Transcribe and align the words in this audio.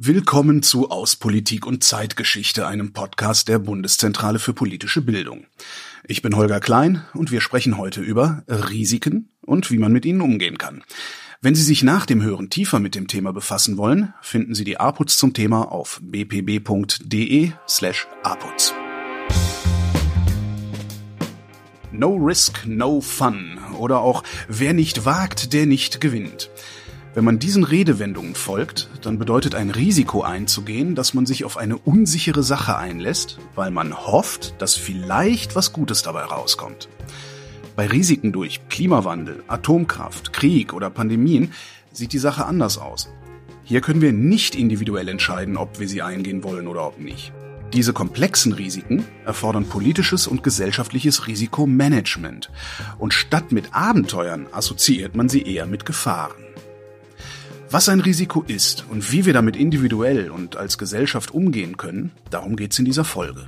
Willkommen 0.00 0.62
zu 0.62 0.92
Aus 0.92 1.16
Politik 1.16 1.66
und 1.66 1.82
Zeitgeschichte, 1.82 2.68
einem 2.68 2.92
Podcast 2.92 3.48
der 3.48 3.58
Bundeszentrale 3.58 4.38
für 4.38 4.54
politische 4.54 5.02
Bildung. 5.02 5.46
Ich 6.06 6.22
bin 6.22 6.36
Holger 6.36 6.60
Klein 6.60 7.02
und 7.14 7.32
wir 7.32 7.40
sprechen 7.40 7.76
heute 7.76 8.00
über 8.00 8.44
Risiken 8.46 9.28
und 9.40 9.72
wie 9.72 9.78
man 9.78 9.90
mit 9.90 10.06
ihnen 10.06 10.20
umgehen 10.20 10.56
kann. 10.56 10.84
Wenn 11.40 11.56
Sie 11.56 11.64
sich 11.64 11.82
nach 11.82 12.06
dem 12.06 12.22
Hören 12.22 12.48
tiefer 12.48 12.78
mit 12.78 12.94
dem 12.94 13.08
Thema 13.08 13.32
befassen 13.32 13.76
wollen, 13.76 14.14
finden 14.22 14.54
Sie 14.54 14.62
die 14.62 14.78
APUZ 14.78 15.16
zum 15.16 15.34
Thema 15.34 15.62
auf 15.62 15.98
bpb.de 16.00 17.50
slash 17.66 18.06
APUZ. 18.22 18.74
No 21.90 22.14
Risk, 22.14 22.64
No 22.66 23.00
Fun 23.00 23.58
oder 23.76 23.98
auch 23.98 24.22
Wer 24.46 24.74
nicht 24.74 25.06
wagt, 25.06 25.52
der 25.52 25.66
nicht 25.66 26.00
gewinnt. 26.00 26.50
Wenn 27.14 27.24
man 27.24 27.38
diesen 27.38 27.64
Redewendungen 27.64 28.34
folgt, 28.34 28.88
dann 29.02 29.18
bedeutet 29.18 29.54
ein 29.54 29.70
Risiko 29.70 30.22
einzugehen, 30.22 30.94
dass 30.94 31.14
man 31.14 31.26
sich 31.26 31.44
auf 31.44 31.56
eine 31.56 31.78
unsichere 31.78 32.42
Sache 32.42 32.76
einlässt, 32.76 33.38
weil 33.54 33.70
man 33.70 33.96
hofft, 33.96 34.60
dass 34.60 34.76
vielleicht 34.76 35.56
was 35.56 35.72
Gutes 35.72 36.02
dabei 36.02 36.22
rauskommt. 36.22 36.88
Bei 37.74 37.86
Risiken 37.86 38.32
durch 38.32 38.68
Klimawandel, 38.68 39.42
Atomkraft, 39.48 40.32
Krieg 40.32 40.72
oder 40.74 40.90
Pandemien 40.90 41.52
sieht 41.92 42.12
die 42.12 42.18
Sache 42.18 42.44
anders 42.44 42.76
aus. 42.76 43.08
Hier 43.64 43.80
können 43.80 44.00
wir 44.00 44.12
nicht 44.12 44.54
individuell 44.54 45.08
entscheiden, 45.08 45.56
ob 45.56 45.78
wir 45.78 45.88
sie 45.88 46.02
eingehen 46.02 46.42
wollen 46.44 46.66
oder 46.66 46.86
ob 46.86 46.98
nicht. 46.98 47.32
Diese 47.72 47.92
komplexen 47.92 48.54
Risiken 48.54 49.04
erfordern 49.26 49.66
politisches 49.66 50.26
und 50.26 50.42
gesellschaftliches 50.42 51.26
Risikomanagement. 51.26 52.50
Und 52.98 53.12
statt 53.12 53.52
mit 53.52 53.74
Abenteuern 53.74 54.46
assoziiert 54.52 55.14
man 55.14 55.28
sie 55.28 55.42
eher 55.42 55.66
mit 55.66 55.84
Gefahren. 55.84 56.47
Was 57.70 57.90
ein 57.90 58.00
Risiko 58.00 58.42
ist 58.46 58.86
und 58.90 59.12
wie 59.12 59.26
wir 59.26 59.34
damit 59.34 59.54
individuell 59.54 60.30
und 60.30 60.56
als 60.56 60.78
Gesellschaft 60.78 61.34
umgehen 61.34 61.76
können, 61.76 62.12
darum 62.30 62.56
geht's 62.56 62.78
in 62.78 62.86
dieser 62.86 63.04
Folge. 63.04 63.46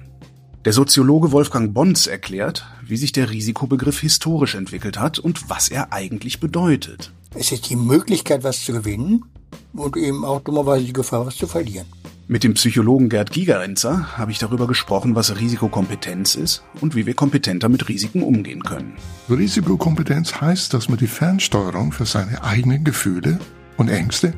Der 0.67 0.75
Soziologe 0.75 1.33
Wolfgang 1.33 1.73
Bons 1.73 2.07
erklärt, 2.07 2.67
wie 2.85 2.99
sich 2.99 3.13
der 3.13 3.31
Risikobegriff 3.31 4.01
historisch 4.01 4.57
entwickelt 4.57 4.99
hat 4.99 5.19
und 5.19 5.49
was 5.49 5.71
er 5.71 5.95
eigentlich 5.95 6.39
bedeutet. 6.39 7.13
Es 7.35 7.51
ist 7.51 7.71
die 7.71 7.77
Möglichkeit, 7.77 8.45
was 8.45 8.63
zu 8.63 8.75
gewinnen 8.75 9.25
und 9.73 9.97
eben 9.97 10.23
auch 10.27 10.43
dummerweise 10.43 10.85
die 10.85 10.93
Gefahr, 10.93 11.25
was 11.25 11.37
zu 11.37 11.47
verlieren. 11.47 11.87
Mit 12.29 12.45
dem 12.45 12.53
Psychologen 12.55 13.09
Gerd 13.09 13.33
Gigerenzer 13.33 14.19
habe 14.19 14.33
ich 14.33 14.39
darüber 14.39 14.67
gesprochen, 14.67 15.15
was 15.15 15.35
Risikokompetenz 15.41 16.35
ist 16.35 16.63
und 16.83 16.95
wie 16.95 17.07
wir 17.07 17.15
kompetenter 17.15 17.71
mit 17.71 17.89
Risiken 17.89 18.23
umgehen 18.23 18.63
können. 18.65 18.93
Risikokompetenz 19.31 20.43
heißt, 20.43 20.75
dass 20.75 20.91
man 20.91 20.99
die 20.99 21.07
Fernsteuerung 21.07 21.91
für 21.93 22.05
seine 22.05 22.45
eigenen 22.45 22.85
Gefühle 22.85 23.39
und 23.81 23.89
Ängste 23.89 24.35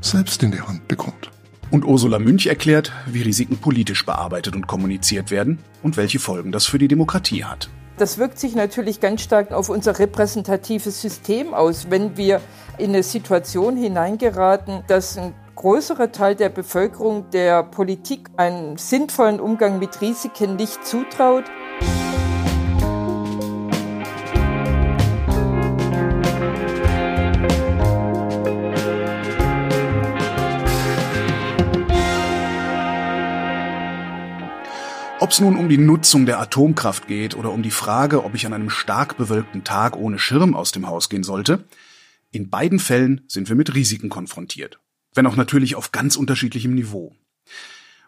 selbst 0.00 0.42
in 0.44 0.52
die 0.52 0.60
Hand 0.60 0.86
bekommt. 0.86 1.30
Und 1.72 1.84
Ursula 1.84 2.20
Münch 2.20 2.46
erklärt, 2.46 2.92
wie 3.06 3.22
Risiken 3.22 3.58
politisch 3.58 4.06
bearbeitet 4.06 4.54
und 4.54 4.68
kommuniziert 4.68 5.32
werden 5.32 5.58
und 5.82 5.96
welche 5.96 6.20
Folgen 6.20 6.52
das 6.52 6.66
für 6.66 6.78
die 6.78 6.86
Demokratie 6.86 7.44
hat. 7.44 7.68
Das 7.98 8.18
wirkt 8.18 8.38
sich 8.38 8.54
natürlich 8.54 9.00
ganz 9.00 9.22
stark 9.22 9.50
auf 9.50 9.68
unser 9.70 9.98
repräsentatives 9.98 11.02
System 11.02 11.52
aus, 11.52 11.90
wenn 11.90 12.16
wir 12.16 12.40
in 12.78 12.90
eine 12.90 13.02
Situation 13.02 13.76
hineingeraten, 13.76 14.84
dass 14.86 15.18
ein 15.18 15.34
größerer 15.56 16.12
Teil 16.12 16.36
der 16.36 16.50
Bevölkerung 16.50 17.28
der 17.30 17.64
Politik 17.64 18.28
einen 18.36 18.76
sinnvollen 18.76 19.40
Umgang 19.40 19.80
mit 19.80 20.00
Risiken 20.00 20.54
nicht 20.54 20.86
zutraut. 20.86 21.44
Ob 35.26 35.32
es 35.32 35.40
nun 35.40 35.56
um 35.56 35.68
die 35.68 35.76
Nutzung 35.76 36.24
der 36.24 36.38
Atomkraft 36.38 37.08
geht 37.08 37.34
oder 37.34 37.50
um 37.50 37.64
die 37.64 37.72
Frage, 37.72 38.22
ob 38.22 38.36
ich 38.36 38.46
an 38.46 38.52
einem 38.52 38.70
stark 38.70 39.16
bewölkten 39.16 39.64
Tag 39.64 39.96
ohne 39.96 40.20
Schirm 40.20 40.54
aus 40.54 40.70
dem 40.70 40.86
Haus 40.86 41.08
gehen 41.08 41.24
sollte, 41.24 41.64
in 42.30 42.48
beiden 42.48 42.78
Fällen 42.78 43.22
sind 43.26 43.48
wir 43.48 43.56
mit 43.56 43.74
Risiken 43.74 44.08
konfrontiert. 44.08 44.78
Wenn 45.14 45.26
auch 45.26 45.34
natürlich 45.34 45.74
auf 45.74 45.90
ganz 45.90 46.14
unterschiedlichem 46.14 46.76
Niveau. 46.76 47.16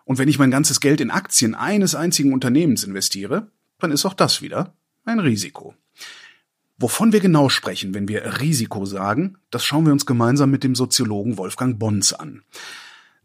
Und 0.04 0.18
wenn 0.18 0.28
ich 0.28 0.38
mein 0.38 0.52
ganzes 0.52 0.78
Geld 0.78 1.00
in 1.00 1.10
Aktien 1.10 1.56
eines 1.56 1.96
einzigen 1.96 2.32
Unternehmens 2.32 2.84
investiere, 2.84 3.50
dann 3.80 3.90
ist 3.90 4.06
auch 4.06 4.14
das 4.14 4.40
wieder 4.40 4.76
ein 5.04 5.18
Risiko. 5.18 5.74
Wovon 6.78 7.12
wir 7.12 7.18
genau 7.18 7.48
sprechen, 7.48 7.94
wenn 7.94 8.06
wir 8.06 8.40
Risiko 8.40 8.84
sagen, 8.84 9.38
das 9.50 9.64
schauen 9.64 9.86
wir 9.86 9.92
uns 9.92 10.06
gemeinsam 10.06 10.52
mit 10.52 10.62
dem 10.62 10.76
Soziologen 10.76 11.36
Wolfgang 11.36 11.80
Bons 11.80 12.12
an. 12.12 12.44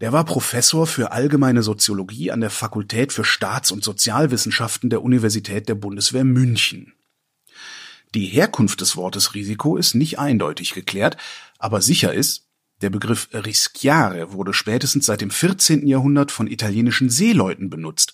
Der 0.04 0.12
war 0.12 0.26
Professor 0.26 0.86
für 0.86 1.14
allgemeine 1.14 1.64
Soziologie 1.64 2.30
an 2.30 2.42
der 2.42 2.50
Fakultät 2.50 3.14
für 3.14 3.24
Staats- 3.24 3.72
und 3.72 3.86
Sozialwissenschaften 3.86 4.90
der 4.90 5.02
Universität 5.02 5.70
der 5.70 5.76
Bundeswehr 5.76 6.26
München. 6.26 6.92
Die 8.14 8.26
Herkunft 8.26 8.82
des 8.82 8.98
Wortes 8.98 9.34
Risiko 9.34 9.78
ist 9.78 9.96
nicht 9.96 10.20
eindeutig 10.20 10.74
geklärt, 10.74 11.16
aber 11.58 11.82
sicher 11.82 12.14
ist, 12.14 12.50
der 12.82 12.90
Begriff 12.90 13.30
rischiare 13.32 14.34
wurde 14.34 14.54
spätestens 14.54 15.06
seit 15.06 15.22
dem 15.22 15.30
14. 15.30 15.88
Jahrhundert 15.88 16.34
von 16.34 16.48
italienischen 16.48 17.10
Seeleuten 17.10 17.70
benutzt, 17.70 18.14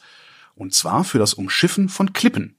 und 0.54 0.76
zwar 0.76 1.04
für 1.04 1.18
das 1.18 1.34
Umschiffen 1.34 1.90
von 1.90 2.14
Klippen. 2.14 2.56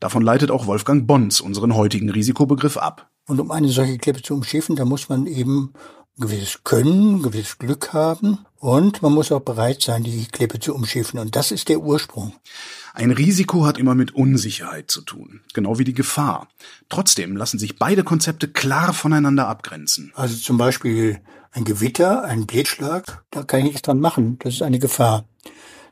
Davon 0.00 0.22
leitet 0.22 0.50
auch 0.50 0.66
Wolfgang 0.66 1.06
Bons 1.06 1.42
unseren 1.42 1.74
heutigen 1.74 2.08
Risikobegriff 2.08 2.78
ab. 2.78 3.10
Und 3.28 3.38
um 3.38 3.50
eine 3.50 3.68
solche 3.68 3.98
Klippe 3.98 4.22
zu 4.22 4.32
umschiffen, 4.32 4.76
da 4.76 4.86
muss 4.86 5.10
man 5.10 5.26
eben 5.26 5.74
gewisses 6.18 6.64
Können, 6.64 7.22
gewisses 7.22 7.58
Glück 7.58 7.92
haben 7.92 8.38
und 8.58 9.02
man 9.02 9.12
muss 9.12 9.32
auch 9.32 9.40
bereit 9.40 9.82
sein, 9.82 10.02
die 10.02 10.26
Klippe 10.26 10.58
zu 10.58 10.74
umschiffen. 10.74 11.20
Und 11.20 11.36
das 11.36 11.52
ist 11.52 11.68
der 11.68 11.80
Ursprung. 11.80 12.34
Ein 12.94 13.10
Risiko 13.10 13.66
hat 13.66 13.78
immer 13.78 13.94
mit 13.94 14.14
Unsicherheit 14.14 14.90
zu 14.90 15.02
tun, 15.02 15.40
genau 15.52 15.78
wie 15.78 15.84
die 15.84 15.94
Gefahr. 15.94 16.48
Trotzdem 16.88 17.36
lassen 17.36 17.58
sich 17.58 17.78
beide 17.78 18.04
Konzepte 18.04 18.48
klar 18.48 18.94
voneinander 18.94 19.48
abgrenzen. 19.48 20.12
Also 20.14 20.36
zum 20.36 20.56
Beispiel 20.56 21.20
ein 21.52 21.64
Gewitter, 21.64 22.24
ein 22.24 22.46
Blitzschlag, 22.46 23.22
da 23.30 23.42
kann 23.42 23.60
ich 23.60 23.66
nichts 23.66 23.82
dran 23.82 24.00
machen. 24.00 24.38
Das 24.40 24.54
ist 24.54 24.62
eine 24.62 24.78
Gefahr. 24.78 25.24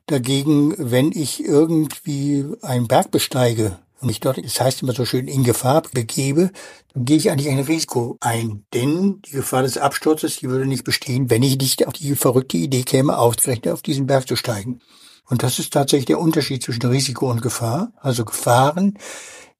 Dagegen, 0.07 0.75
wenn 0.79 1.13
ich 1.13 1.45
irgendwie 1.45 2.45
einen 2.63 2.89
Berg 2.89 3.11
besteige, 3.11 3.79
und 4.05 4.09
mich 4.09 4.21
dort, 4.21 4.45
das 4.45 4.61
heißt 4.61 4.83
immer 4.83 4.93
so 4.93 5.05
schön, 5.07 5.29
in 5.29 5.45
Gefahr 5.45 5.83
begebe, 5.93 6.51
dann 6.93 7.07
gehe 7.07 7.17
ich 7.17 7.31
eigentlich 7.31 7.49
ein 7.49 7.59
Risiko 7.59 8.19
ein. 8.21 8.65
Denn 8.75 9.23
die 9.23 9.33
Gefahr 9.33 9.63
des 9.63 9.79
Absturzes, 9.79 10.37
die 10.37 10.49
würde 10.49 10.67
nicht 10.67 10.85
bestehen, 10.85 11.31
wenn 11.31 11.43
ich 11.43 11.57
nicht 11.57 11.87
auf 11.87 11.95
die 11.95 12.15
verrückte 12.15 12.59
Idee 12.59 12.83
käme, 12.83 13.17
ausgerechnet 13.19 13.73
auf 13.73 13.83
diesen 13.83 14.07
Berg 14.07 14.29
zu 14.29 14.37
steigen. 14.37 14.81
Und 15.27 15.43
das 15.43 15.59
ist 15.59 15.73
tatsächlich 15.73 16.05
der 16.05 16.21
Unterschied 16.21 16.63
zwischen 16.63 16.85
Risiko 16.85 17.31
und 17.31 17.41
Gefahr. 17.41 17.93
Also 17.97 18.27
Gefahren 18.27 18.99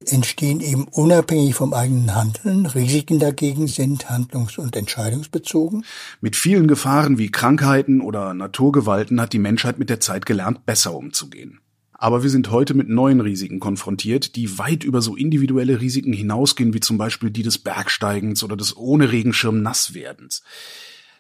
entstehen 0.07 0.61
eben 0.61 0.85
unabhängig 0.89 1.55
vom 1.55 1.73
eigenen 1.73 2.15
Handeln. 2.15 2.67
Risiken 2.67 3.19
dagegen 3.19 3.67
sind 3.67 4.11
handlungs- 4.11 4.59
und 4.59 4.77
entscheidungsbezogen. 4.77 5.87
Mit 6.21 6.37
vielen 6.37 6.69
Gefahren 6.69 7.17
wie 7.17 7.31
Krankheiten 7.31 8.03
oder 8.03 8.35
Naturgewalten 8.35 9.23
hat 9.23 9.33
die 9.33 9.39
Menschheit 9.39 9.79
mit 9.79 9.89
der 9.89 10.01
Zeit 10.01 10.27
gelernt, 10.27 10.67
besser 10.67 10.95
umzugehen. 10.95 11.61
Aber 11.95 12.23
wir 12.23 12.31
sind 12.31 12.51
heute 12.51 12.75
mit 12.75 12.89
neuen 12.89 13.21
Risiken 13.21 13.61
konfrontiert, 13.61 14.37
die 14.37 14.59
weit 14.59 14.85
über 14.85 15.01
so 15.01 15.17
individuelle 15.17 15.81
Risiken 15.81 16.13
hinausgehen, 16.13 16.75
wie 16.75 16.81
zum 16.81 16.99
Beispiel 16.99 17.31
die 17.31 17.43
des 17.43 17.59
Bergsteigens 17.59 18.43
oder 18.43 18.57
des 18.57 18.77
ohne 18.77 19.13
Regenschirm 19.13 19.63
Nasswerdens. 19.63 20.43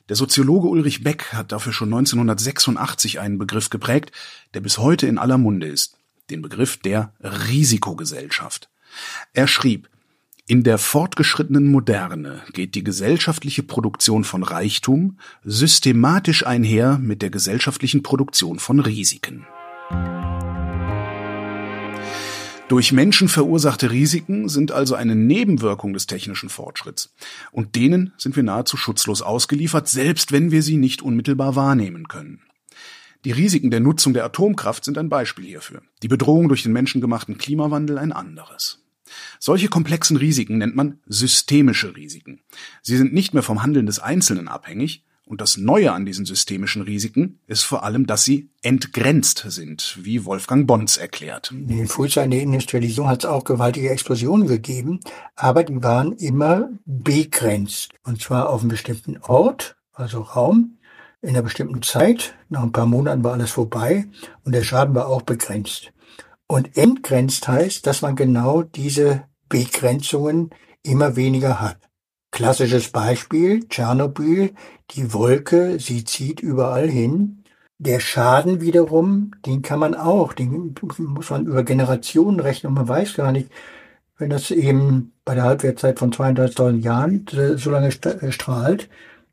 Der 0.08 0.16
Soziologe 0.16 0.68
Ulrich 0.68 1.02
Beck 1.02 1.32
hat 1.32 1.52
dafür 1.52 1.72
schon 1.72 1.88
1986 1.88 3.20
einen 3.20 3.38
Begriff 3.38 3.70
geprägt, 3.70 4.12
der 4.52 4.60
bis 4.60 4.78
heute 4.78 5.06
in 5.06 5.16
aller 5.16 5.38
Munde 5.38 5.66
ist. 5.66 5.96
Den 6.28 6.42
Begriff 6.42 6.76
der 6.76 7.14
Risikogesellschaft. 7.20 8.68
Er 9.32 9.46
schrieb, 9.46 9.88
in 10.46 10.62
der 10.62 10.76
fortgeschrittenen 10.76 11.70
Moderne 11.70 12.42
geht 12.52 12.74
die 12.74 12.84
gesellschaftliche 12.84 13.62
Produktion 13.62 14.24
von 14.24 14.42
Reichtum 14.42 15.18
systematisch 15.42 16.44
einher 16.46 16.98
mit 16.98 17.22
der 17.22 17.30
gesellschaftlichen 17.30 18.02
Produktion 18.02 18.58
von 18.58 18.80
Risiken. 18.80 19.46
Durch 22.68 22.92
Menschen 22.92 23.28
verursachte 23.28 23.90
Risiken 23.90 24.48
sind 24.48 24.72
also 24.72 24.94
eine 24.94 25.14
Nebenwirkung 25.14 25.92
des 25.92 26.06
technischen 26.06 26.48
Fortschritts. 26.48 27.12
Und 27.52 27.76
denen 27.76 28.14
sind 28.16 28.36
wir 28.36 28.42
nahezu 28.42 28.78
schutzlos 28.78 29.20
ausgeliefert, 29.20 29.86
selbst 29.86 30.32
wenn 30.32 30.50
wir 30.50 30.62
sie 30.62 30.78
nicht 30.78 31.02
unmittelbar 31.02 31.56
wahrnehmen 31.56 32.08
können. 32.08 32.40
Die 33.26 33.32
Risiken 33.32 33.70
der 33.70 33.80
Nutzung 33.80 34.14
der 34.14 34.24
Atomkraft 34.24 34.84
sind 34.84 34.96
ein 34.96 35.10
Beispiel 35.10 35.44
hierfür. 35.44 35.82
Die 36.02 36.08
Bedrohung 36.08 36.48
durch 36.48 36.62
den 36.62 36.72
menschengemachten 36.72 37.36
Klimawandel 37.36 37.98
ein 37.98 38.12
anderes. 38.12 38.82
Solche 39.38 39.68
komplexen 39.68 40.16
Risiken 40.16 40.56
nennt 40.56 40.74
man 40.74 41.00
systemische 41.06 41.94
Risiken. 41.94 42.40
Sie 42.80 42.96
sind 42.96 43.12
nicht 43.12 43.34
mehr 43.34 43.42
vom 43.42 43.62
Handeln 43.62 43.84
des 43.84 43.98
Einzelnen 43.98 44.48
abhängig, 44.48 45.04
und 45.26 45.40
das 45.40 45.56
Neue 45.56 45.92
an 45.92 46.04
diesen 46.04 46.26
systemischen 46.26 46.82
Risiken 46.82 47.38
ist 47.46 47.62
vor 47.62 47.82
allem, 47.82 48.06
dass 48.06 48.24
sie 48.24 48.50
entgrenzt 48.62 49.44
sind, 49.48 49.98
wie 50.02 50.24
Wolfgang 50.24 50.66
Bons 50.66 50.96
erklärt. 50.96 51.50
In 51.50 51.68
den 51.68 51.88
Frühzeiten 51.88 52.30
der 52.30 52.42
Industrialisierung 52.42 53.08
hat 53.08 53.24
es 53.24 53.30
auch 53.30 53.44
gewaltige 53.44 53.90
Explosionen 53.90 54.46
gegeben, 54.46 55.00
aber 55.34 55.64
die 55.64 55.82
waren 55.82 56.12
immer 56.12 56.68
begrenzt. 56.84 57.92
Und 58.04 58.20
zwar 58.20 58.50
auf 58.50 58.60
einem 58.60 58.68
bestimmten 58.68 59.18
Ort, 59.18 59.76
also 59.92 60.20
Raum, 60.20 60.78
in 61.22 61.30
einer 61.30 61.42
bestimmten 61.42 61.82
Zeit. 61.82 62.34
Nach 62.50 62.62
ein 62.62 62.72
paar 62.72 62.86
Monaten 62.86 63.24
war 63.24 63.32
alles 63.32 63.50
vorbei 63.50 64.06
und 64.44 64.52
der 64.52 64.62
Schaden 64.62 64.94
war 64.94 65.08
auch 65.08 65.22
begrenzt. 65.22 65.92
Und 66.46 66.76
entgrenzt 66.76 67.48
heißt, 67.48 67.86
dass 67.86 68.02
man 68.02 68.14
genau 68.14 68.62
diese 68.62 69.24
Begrenzungen 69.48 70.50
immer 70.82 71.16
weniger 71.16 71.60
hat. 71.60 71.78
Klassisches 72.34 72.88
Beispiel, 72.88 73.68
Tschernobyl, 73.68 74.54
die 74.90 75.12
Wolke, 75.12 75.78
sie 75.78 76.04
zieht 76.04 76.40
überall 76.40 76.90
hin. 76.90 77.44
Der 77.78 78.00
Schaden 78.00 78.60
wiederum, 78.60 79.30
den 79.46 79.62
kann 79.62 79.78
man 79.78 79.94
auch, 79.94 80.32
den 80.32 80.74
muss 80.98 81.30
man 81.30 81.46
über 81.46 81.62
Generationen 81.62 82.40
rechnen 82.40 82.70
und 82.70 82.74
man 82.74 82.88
weiß 82.88 83.14
gar 83.14 83.30
nicht, 83.30 83.52
wenn 84.18 84.30
das 84.30 84.50
eben 84.50 85.12
bei 85.24 85.36
der 85.36 85.44
Halbwertszeit 85.44 86.00
von 86.00 86.12
32.000 86.12 86.80
Jahren 86.80 87.24
so 87.56 87.70
lange 87.70 87.90
äh, 87.90 88.32
strahlt, 88.32 88.88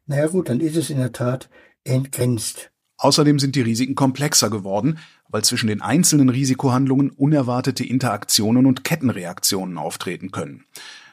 naja 0.06 0.28
gut, 0.28 0.50
dann 0.50 0.60
ist 0.60 0.78
es 0.78 0.92
in 0.92 1.00
der 1.00 1.12
Tat 1.12 1.50
entgrenzt. 1.84 2.70
Außerdem 3.00 3.40
sind 3.40 3.56
die 3.56 3.62
Risiken 3.62 3.96
komplexer 3.96 4.52
geworden, 4.52 5.00
weil 5.28 5.44
zwischen 5.44 5.66
den 5.66 5.82
einzelnen 5.82 6.30
Risikohandlungen 6.30 7.10
unerwartete 7.10 7.84
Interaktionen 7.84 8.68
und 8.68 8.84
Kettenreaktionen 8.84 9.80
auftreten 9.80 10.30
können. 10.30 10.66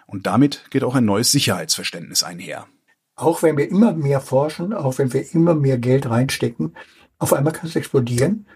Und 0.08 0.26
damit 0.26 0.64
geht 0.70 0.84
auch 0.84 0.94
ein 0.94 1.04
neues 1.04 1.30
Sicherheitsverständnis 1.30 2.22
einher. 2.22 2.66
Auch 3.14 3.42
wenn 3.42 3.58
wir 3.58 3.68
immer 3.68 3.92
mehr 3.92 4.20
forschen, 4.20 4.72
auch 4.72 4.98
wenn 4.98 5.12
wir 5.12 5.34
immer 5.34 5.54
mehr 5.54 5.76
Geld 5.76 6.08
reinstecken, 6.08 6.74
auf 7.18 7.34
einmal 7.34 7.52
kann 7.52 7.68
es 7.68 7.76
explodieren. 7.76 8.46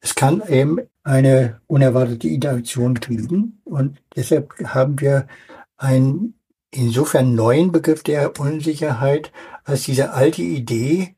Es 0.00 0.14
kann 0.16 0.42
eben 0.48 0.78
eine 1.04 1.60
unerwartete 1.68 2.28
Interaktion 2.28 2.94
geben. 2.94 3.60
Und 3.64 4.02
deshalb 4.16 4.52
haben 4.64 5.00
wir 5.00 5.28
einen 5.76 6.34
insofern 6.72 7.34
neuen 7.34 7.70
Begriff 7.70 8.02
der 8.02 8.38
Unsicherheit 8.40 9.30
als 9.64 9.84
diese 9.84 10.12
alte 10.12 10.42
Idee, 10.42 11.14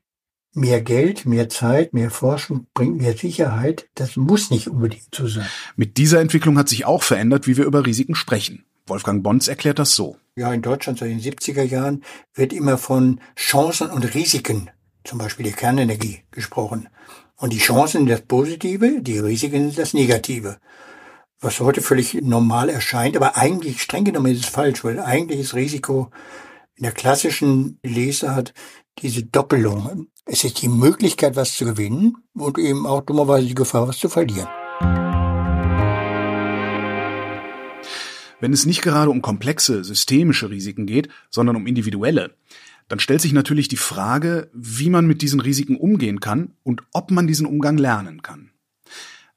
mehr 0.53 0.81
Geld, 0.81 1.25
mehr 1.25 1.49
Zeit, 1.49 1.93
mehr 1.93 2.11
Forschung 2.11 2.67
bringt 2.75 3.01
mehr 3.01 3.17
Sicherheit. 3.17 3.89
Das 3.95 4.17
muss 4.17 4.51
nicht 4.51 4.67
unbedingt 4.67 5.15
so 5.15 5.27
sein. 5.27 5.47
Mit 5.75 5.97
dieser 5.97 6.19
Entwicklung 6.21 6.57
hat 6.57 6.69
sich 6.69 6.85
auch 6.85 7.01
verändert, 7.01 7.47
wie 7.47 7.57
wir 7.57 7.65
über 7.65 7.85
Risiken 7.85 8.15
sprechen. 8.15 8.65
Wolfgang 8.89 9.23
Bons 9.23 9.47
erklärt 9.47 9.79
das 9.79 9.95
so. 9.95 10.17
Ja, 10.35 10.53
in 10.53 10.61
Deutschland 10.61 10.99
seit 10.99 11.09
den 11.09 11.21
70er 11.21 11.63
Jahren 11.63 12.03
wird 12.33 12.53
immer 12.53 12.77
von 12.77 13.19
Chancen 13.35 13.89
und 13.89 14.13
Risiken, 14.15 14.69
zum 15.03 15.19
Beispiel 15.19 15.45
der 15.45 15.53
Kernenergie, 15.53 16.21
gesprochen. 16.31 16.89
Und 17.37 17.53
die 17.53 17.59
Chancen 17.59 17.99
sind 17.99 18.09
das 18.09 18.21
Positive, 18.21 19.01
die 19.01 19.19
Risiken 19.19 19.69
sind 19.69 19.77
das 19.77 19.93
Negative. 19.93 20.57
Was 21.39 21.59
heute 21.59 21.81
völlig 21.81 22.15
normal 22.15 22.69
erscheint, 22.69 23.15
aber 23.15 23.37
eigentlich 23.37 23.81
streng 23.81 24.03
genommen 24.03 24.33
ist 24.33 24.43
es 24.43 24.49
falsch, 24.49 24.83
weil 24.83 24.99
eigentlich 24.99 25.39
ist 25.39 25.55
Risiko 25.55 26.09
in 26.75 26.83
der 26.83 26.91
klassischen 26.91 27.79
Lesart 27.83 28.53
diese 28.99 29.23
Doppelung. 29.23 30.07
Es 30.25 30.43
ist 30.43 30.61
die 30.61 30.67
Möglichkeit, 30.67 31.35
was 31.35 31.55
zu 31.55 31.65
gewinnen 31.65 32.17
und 32.33 32.57
eben 32.57 32.85
auch 32.85 33.01
dummerweise 33.01 33.47
die 33.47 33.55
Gefahr, 33.55 33.87
was 33.87 33.97
zu 33.97 34.09
verlieren. 34.09 34.47
Wenn 38.39 38.53
es 38.53 38.65
nicht 38.65 38.81
gerade 38.81 39.11
um 39.11 39.21
komplexe, 39.21 39.83
systemische 39.83 40.49
Risiken 40.49 40.85
geht, 40.85 41.09
sondern 41.29 41.55
um 41.55 41.67
individuelle, 41.67 42.35
dann 42.87 42.99
stellt 42.99 43.21
sich 43.21 43.33
natürlich 43.33 43.67
die 43.67 43.77
Frage, 43.77 44.49
wie 44.53 44.89
man 44.89 45.05
mit 45.05 45.21
diesen 45.21 45.39
Risiken 45.39 45.75
umgehen 45.77 46.19
kann 46.19 46.53
und 46.63 46.83
ob 46.93 47.11
man 47.11 47.27
diesen 47.27 47.45
Umgang 47.45 47.77
lernen 47.77 48.21
kann. 48.21 48.51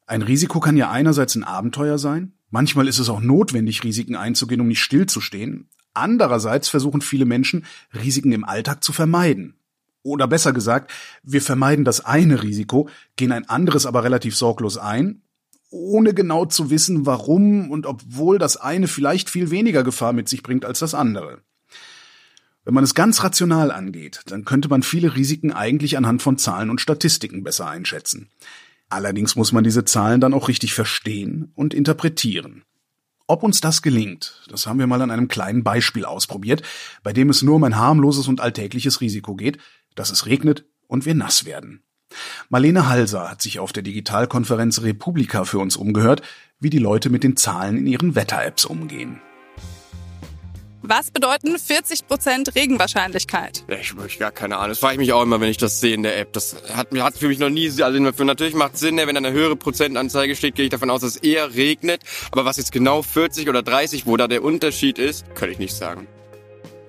Ein 0.06 0.22
Risiko 0.22 0.60
kann 0.60 0.76
ja 0.76 0.90
einerseits 0.90 1.34
ein 1.34 1.44
Abenteuer 1.44 1.98
sein, 1.98 2.32
manchmal 2.50 2.88
ist 2.88 2.98
es 2.98 3.08
auch 3.08 3.20
notwendig, 3.20 3.84
Risiken 3.84 4.16
einzugehen, 4.16 4.60
um 4.60 4.68
nicht 4.68 4.82
stillzustehen, 4.82 5.68
andererseits 5.94 6.68
versuchen 6.68 7.00
viele 7.00 7.24
Menschen, 7.24 7.64
Risiken 7.94 8.32
im 8.32 8.44
Alltag 8.44 8.82
zu 8.82 8.92
vermeiden. 8.92 9.54
Oder 10.02 10.26
besser 10.26 10.52
gesagt, 10.52 10.90
wir 11.22 11.42
vermeiden 11.42 11.84
das 11.84 12.04
eine 12.04 12.42
Risiko, 12.42 12.88
gehen 13.16 13.32
ein 13.32 13.48
anderes 13.48 13.86
aber 13.86 14.02
relativ 14.02 14.36
sorglos 14.36 14.78
ein 14.78 15.22
ohne 15.72 16.14
genau 16.14 16.44
zu 16.44 16.70
wissen, 16.70 17.06
warum 17.06 17.70
und 17.70 17.86
obwohl 17.86 18.38
das 18.38 18.56
eine 18.56 18.86
vielleicht 18.86 19.30
viel 19.30 19.50
weniger 19.50 19.82
Gefahr 19.82 20.12
mit 20.12 20.28
sich 20.28 20.42
bringt 20.42 20.64
als 20.64 20.78
das 20.78 20.94
andere. 20.94 21.42
Wenn 22.64 22.74
man 22.74 22.84
es 22.84 22.94
ganz 22.94 23.24
rational 23.24 23.72
angeht, 23.72 24.20
dann 24.26 24.44
könnte 24.44 24.68
man 24.68 24.84
viele 24.84 25.16
Risiken 25.16 25.52
eigentlich 25.52 25.96
anhand 25.96 26.22
von 26.22 26.38
Zahlen 26.38 26.70
und 26.70 26.80
Statistiken 26.80 27.42
besser 27.42 27.68
einschätzen. 27.68 28.28
Allerdings 28.88 29.34
muss 29.34 29.52
man 29.52 29.64
diese 29.64 29.84
Zahlen 29.84 30.20
dann 30.20 30.34
auch 30.34 30.48
richtig 30.48 30.74
verstehen 30.74 31.50
und 31.54 31.74
interpretieren. 31.74 32.62
Ob 33.26 33.42
uns 33.42 33.60
das 33.60 33.82
gelingt, 33.82 34.44
das 34.48 34.66
haben 34.66 34.78
wir 34.78 34.86
mal 34.86 35.00
an 35.00 35.10
einem 35.10 35.28
kleinen 35.28 35.64
Beispiel 35.64 36.04
ausprobiert, 36.04 36.62
bei 37.02 37.12
dem 37.12 37.30
es 37.30 37.42
nur 37.42 37.56
um 37.56 37.64
ein 37.64 37.76
harmloses 37.76 38.28
und 38.28 38.40
alltägliches 38.40 39.00
Risiko 39.00 39.34
geht, 39.34 39.58
dass 39.94 40.10
es 40.10 40.26
regnet 40.26 40.66
und 40.86 41.06
wir 41.06 41.14
nass 41.14 41.46
werden. 41.46 41.82
Marlene 42.48 42.88
Halser 42.88 43.30
hat 43.30 43.42
sich 43.42 43.58
auf 43.58 43.72
der 43.72 43.82
Digitalkonferenz 43.82 44.82
Republika 44.82 45.44
für 45.44 45.58
uns 45.58 45.76
umgehört, 45.76 46.22
wie 46.60 46.70
die 46.70 46.78
Leute 46.78 47.10
mit 47.10 47.24
den 47.24 47.36
Zahlen 47.36 47.76
in 47.76 47.86
ihren 47.86 48.14
Wetter-Apps 48.14 48.64
umgehen. 48.64 49.20
Was 50.84 51.12
bedeuten 51.12 51.54
40% 51.54 52.56
Regenwahrscheinlichkeit? 52.56 53.64
Ich 53.68 53.92
habe 53.92 54.08
gar 54.18 54.32
keine 54.32 54.56
Ahnung. 54.56 54.70
Das 54.70 54.80
frage 54.80 54.94
ich 54.94 54.98
mich 54.98 55.12
auch 55.12 55.22
immer, 55.22 55.40
wenn 55.40 55.48
ich 55.48 55.56
das 55.56 55.78
sehe 55.78 55.94
in 55.94 56.02
der 56.02 56.18
App. 56.18 56.32
Das 56.32 56.56
hat, 56.74 56.88
hat 56.92 57.16
für 57.16 57.28
mich 57.28 57.38
noch 57.38 57.50
nie 57.50 57.70
also 57.82 58.00
natürlich 58.00 58.54
macht 58.54 58.74
es 58.74 58.80
Sinn, 58.80 58.96
wenn 58.96 59.16
eine 59.16 59.30
höhere 59.30 59.54
Prozentanzeige 59.54 60.34
steht, 60.34 60.56
gehe 60.56 60.64
ich 60.64 60.70
davon 60.70 60.90
aus, 60.90 61.02
dass 61.02 61.16
es 61.16 61.22
eher 61.22 61.54
regnet. 61.54 62.02
Aber 62.32 62.44
was 62.44 62.56
jetzt 62.56 62.72
genau 62.72 63.02
40 63.02 63.48
oder 63.48 63.62
30, 63.62 64.06
wo 64.06 64.16
da 64.16 64.26
der 64.26 64.42
Unterschied 64.42 64.98
ist, 64.98 65.32
kann 65.36 65.50
ich 65.50 65.58
nicht 65.58 65.74
sagen. 65.74 66.08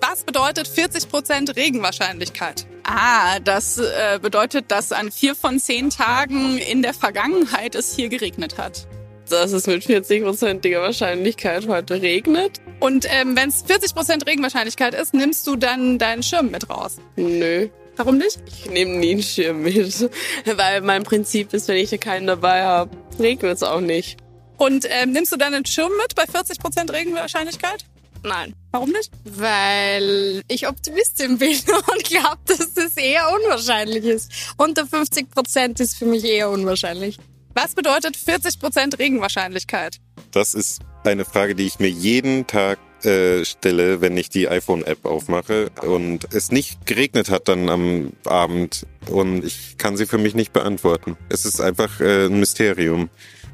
Was 0.06 0.26
bedeutet 0.26 0.68
40% 0.68 1.56
Regenwahrscheinlichkeit? 1.56 2.68
Ah, 2.84 3.40
das 3.40 3.78
äh, 3.78 4.20
bedeutet, 4.22 4.66
dass 4.70 4.92
an 4.92 5.14
vier 5.14 5.34
von 5.34 5.60
zehn 5.60 5.90
Tagen 5.90 6.58
in 6.58 6.82
der 6.82 6.94
Vergangenheit 6.94 7.74
es 7.74 7.96
hier 7.96 8.10
geregnet 8.10 8.58
hat. 8.58 8.86
Dass 9.30 9.54
es 9.54 9.66
mit 9.66 9.82
40%iger 9.82 10.82
Wahrscheinlichkeit 10.82 11.70
heute 11.70 12.02
regnet. 12.02 12.60
Und 12.82 13.08
ähm, 13.10 13.38
wenn 13.38 13.48
es 13.48 13.64
40% 13.64 14.28
Regenwahrscheinlichkeit 14.28 14.94
ist, 14.94 15.14
nimmst 15.14 15.48
du 15.48 15.56
dann 15.56 16.00
deinen 16.00 16.22
Schirm 16.22 16.52
mit 16.52 16.70
raus? 16.70 16.98
Nö. 17.16 17.70
Warum 17.96 18.18
nicht? 18.18 18.40
Ich 18.46 18.70
nehme 18.70 18.98
nie 18.98 19.12
einen 19.12 19.24
Schirm 19.24 19.64
mit, 19.64 20.10
weil 20.58 20.82
mein 20.82 21.04
Prinzip 21.04 21.54
ist, 21.54 21.70
wenn 21.70 21.78
ich 21.78 21.98
keinen 22.02 22.28
dabei 22.28 22.64
habe, 22.64 22.92
regnet 23.20 23.56
es 23.56 23.64
auch 23.64 23.80
nicht. 23.80 24.18
Und 24.58 24.86
ähm, 24.90 25.14
nimmst 25.14 25.32
du 25.32 25.38
dann 25.38 25.54
einen 25.54 25.66
Schirm 25.66 25.94
mit 26.02 26.14
bei 26.14 26.24
40% 26.24 26.92
Regenwahrscheinlichkeit? 26.92 27.86
Nein. 28.24 28.56
Warum 28.72 28.90
nicht? 28.92 29.12
Weil 29.26 30.44
ich 30.48 30.68
Optimistin 30.68 31.38
bin 31.40 31.52
und 31.52 32.04
glaube, 32.04 32.40
dass 32.48 32.74
das 32.74 32.98
eher 32.98 33.28
unwahrscheinlich 33.34 34.06
ist. 34.06 34.32
Unter 34.58 34.88
50 34.88 35.30
Prozent 35.30 35.80
ist 35.80 35.98
für 35.98 36.06
mich 36.06 36.24
eher 36.24 36.50
unwahrscheinlich. 36.50 37.18
Was 37.54 37.76
bedeutet 37.76 38.18
40 38.18 38.60
Prozent 38.60 38.98
Regenwahrscheinlichkeit? 38.98 39.98
Das 40.32 40.56
ist 40.56 40.82
eine 41.04 41.26
Frage, 41.26 41.54
die 41.54 41.68
ich 41.68 41.80
mir 41.80 41.90
jeden 41.90 42.48
Tag 42.48 42.80
äh, 43.06 43.44
stelle, 43.46 44.02
wenn 44.02 44.18
ich 44.18 44.30
die 44.30 44.48
iPhone-App 44.48 45.06
aufmache 45.06 45.70
und 45.82 46.34
es 46.34 46.52
nicht 46.52 46.86
geregnet 46.86 47.30
hat 47.30 47.48
dann 47.48 47.70
am 47.70 48.14
Abend 48.26 48.88
und 49.10 49.44
ich 49.44 49.78
kann 49.78 49.98
sie 49.98 50.06
für 50.06 50.18
mich 50.18 50.36
nicht 50.36 50.54
beantworten. 50.54 51.18
Es 51.30 51.46
ist 51.46 51.60
einfach 51.60 52.00
äh, 52.00 52.28
ein 52.28 52.40
Mysterium. 52.40 53.10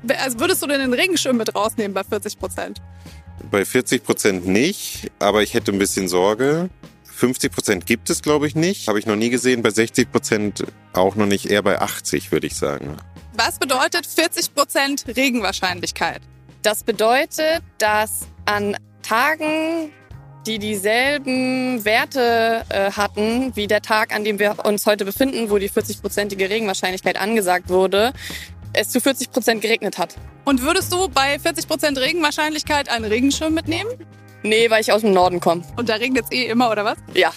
Also 0.08 0.40
würdest 0.40 0.62
du 0.62 0.68
denn 0.68 0.80
den 0.80 0.94
Regenschirm 0.94 1.38
mit 1.38 1.56
rausnehmen 1.56 1.94
bei 1.94 2.04
40 2.04 2.40
Prozent? 2.40 2.80
Bei 3.52 3.66
40 3.66 4.04
Prozent 4.04 4.48
nicht, 4.48 5.12
aber 5.20 5.44
ich 5.44 5.54
hätte 5.54 5.72
ein 5.72 5.80
bisschen 5.80 6.08
Sorge. 6.08 6.70
50 7.04 7.52
Prozent 7.52 7.86
gibt 7.86 8.10
es, 8.10 8.22
glaube 8.22 8.48
ich, 8.48 8.56
nicht. 8.56 8.88
Habe 8.88 9.00
ich 9.00 9.06
noch 9.06 9.16
nie 9.16 9.30
gesehen. 9.30 9.62
Bei 9.62 9.70
60 9.70 10.12
Prozent 10.12 10.66
auch 10.94 11.16
noch 11.16 11.26
nicht. 11.26 11.48
Eher 11.48 11.62
bei 11.62 11.82
80, 11.82 12.32
würde 12.32 12.48
ich 12.48 12.56
sagen. 12.56 12.96
Was 13.34 13.60
bedeutet 13.60 14.06
40 14.06 14.54
Prozent 14.54 15.06
Regenwahrscheinlichkeit? 15.16 16.22
Das 16.62 16.84
bedeutet, 16.84 17.62
dass 17.78 18.28
an 18.46 18.78
Tagen, 19.02 19.92
die 20.46 20.60
dieselben 20.60 21.84
Werte 21.86 22.66
äh, 22.70 22.92
hatten 22.92 23.56
wie 23.56 23.68
der 23.68 23.82
Tag, 23.82 24.14
an 24.14 24.24
dem 24.24 24.40
wir 24.40 24.66
uns 24.66 24.86
heute 24.86 25.06
befinden, 25.06 25.50
wo 25.50 25.58
die 25.58 25.70
40-prozentige 25.70 26.50
Regenwahrscheinlichkeit 26.50 27.20
angesagt 27.20 27.70
wurde, 27.70 28.14
es 28.74 28.90
zu 28.90 29.02
40 29.02 29.32
Prozent 29.32 29.62
geregnet 29.62 29.98
hat. 29.98 30.16
Und 30.46 30.62
würdest 30.62 30.92
du 30.92 31.10
bei 31.10 31.40
40 31.40 31.68
Prozent 31.68 31.98
Regenwahrscheinlichkeit 31.98 32.90
einen 32.90 33.06
Regenschirm 33.06 33.54
mitnehmen? 33.54 33.90
Nee, 34.44 34.70
weil 34.70 34.82
ich 34.82 34.92
aus 34.92 35.02
dem 35.02 35.14
Norden 35.14 35.40
komme. 35.40 35.64
Und 35.76 35.90
da 35.90 35.96
regnet 35.96 36.26
es 36.26 36.32
eh 36.32 36.46
immer, 36.46 36.72
oder 36.72 36.86
was? 36.86 36.98
Ja. 37.14 37.32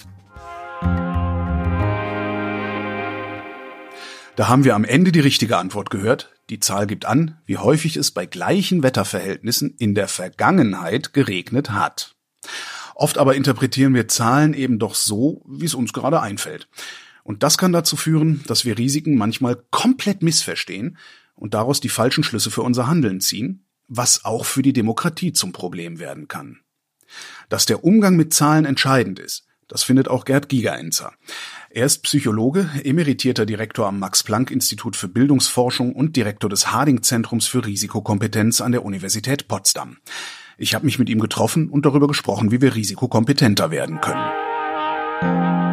Da 4.35 4.47
haben 4.47 4.63
wir 4.63 4.73
am 4.73 4.83
Ende 4.83 5.11
die 5.11 5.19
richtige 5.19 5.57
Antwort 5.57 5.89
gehört. 5.89 6.31
Die 6.49 6.59
Zahl 6.59 6.87
gibt 6.87 7.05
an, 7.05 7.37
wie 7.45 7.57
häufig 7.57 7.97
es 7.97 8.11
bei 8.11 8.25
gleichen 8.25 8.81
Wetterverhältnissen 8.81 9.75
in 9.77 9.95
der 9.95 10.07
Vergangenheit 10.07 11.13
geregnet 11.13 11.71
hat. 11.71 12.15
Oft 12.95 13.17
aber 13.17 13.35
interpretieren 13.35 13.93
wir 13.93 14.07
Zahlen 14.07 14.53
eben 14.53 14.79
doch 14.79 14.95
so, 14.95 15.43
wie 15.47 15.65
es 15.65 15.75
uns 15.75 15.93
gerade 15.93 16.21
einfällt. 16.21 16.67
Und 17.23 17.43
das 17.43 17.57
kann 17.57 17.71
dazu 17.71 17.95
führen, 17.95 18.43
dass 18.47 18.65
wir 18.65 18.77
Risiken 18.77 19.15
manchmal 19.15 19.55
komplett 19.71 20.21
missverstehen 20.21 20.97
und 21.35 21.53
daraus 21.53 21.79
die 21.79 21.89
falschen 21.89 22.23
Schlüsse 22.23 22.51
für 22.51 22.61
unser 22.61 22.87
Handeln 22.87 23.19
ziehen, 23.19 23.65
was 23.87 24.25
auch 24.25 24.45
für 24.45 24.61
die 24.61 24.73
Demokratie 24.73 25.33
zum 25.33 25.51
Problem 25.51 25.99
werden 25.99 26.27
kann. 26.27 26.61
Dass 27.49 27.65
der 27.65 27.83
Umgang 27.83 28.15
mit 28.15 28.33
Zahlen 28.33 28.65
entscheidend 28.65 29.19
ist, 29.19 29.45
Das 29.73 29.83
findet 29.83 30.07
auch 30.07 30.25
Gerd 30.25 30.49
Gigerenzer. 30.49 31.13
Er 31.71 31.85
ist 31.85 32.03
Psychologe, 32.03 32.69
emeritierter 32.83 33.45
Direktor 33.45 33.87
am 33.87 33.97
Max-Planck-Institut 33.97 34.95
für 34.95 35.07
Bildungsforschung 35.07 35.93
und 35.93 36.15
Direktor 36.15 36.49
des 36.49 36.71
Harding-Zentrums 36.71 37.47
für 37.47 37.65
Risikokompetenz 37.65 38.61
an 38.61 38.71
der 38.71 38.85
Universität 38.85 39.47
Potsdam. 39.47 39.97
Ich 40.57 40.75
habe 40.75 40.85
mich 40.85 40.99
mit 40.99 41.09
ihm 41.09 41.19
getroffen 41.19 41.69
und 41.69 41.87
darüber 41.87 42.07
gesprochen, 42.07 42.51
wie 42.51 42.61
wir 42.61 42.75
risikokompetenter 42.75 43.71
werden 43.71 43.99
können. 43.99 45.72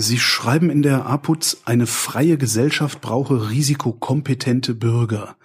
Sie 0.00 0.18
schreiben 0.18 0.70
in 0.70 0.80
der 0.80 1.04
APUZ, 1.04 1.58
eine 1.66 1.86
freie 1.86 2.38
Gesellschaft 2.38 3.02
brauche 3.02 3.50
risikokompetente 3.50 4.74
Bürger. 4.74 5.36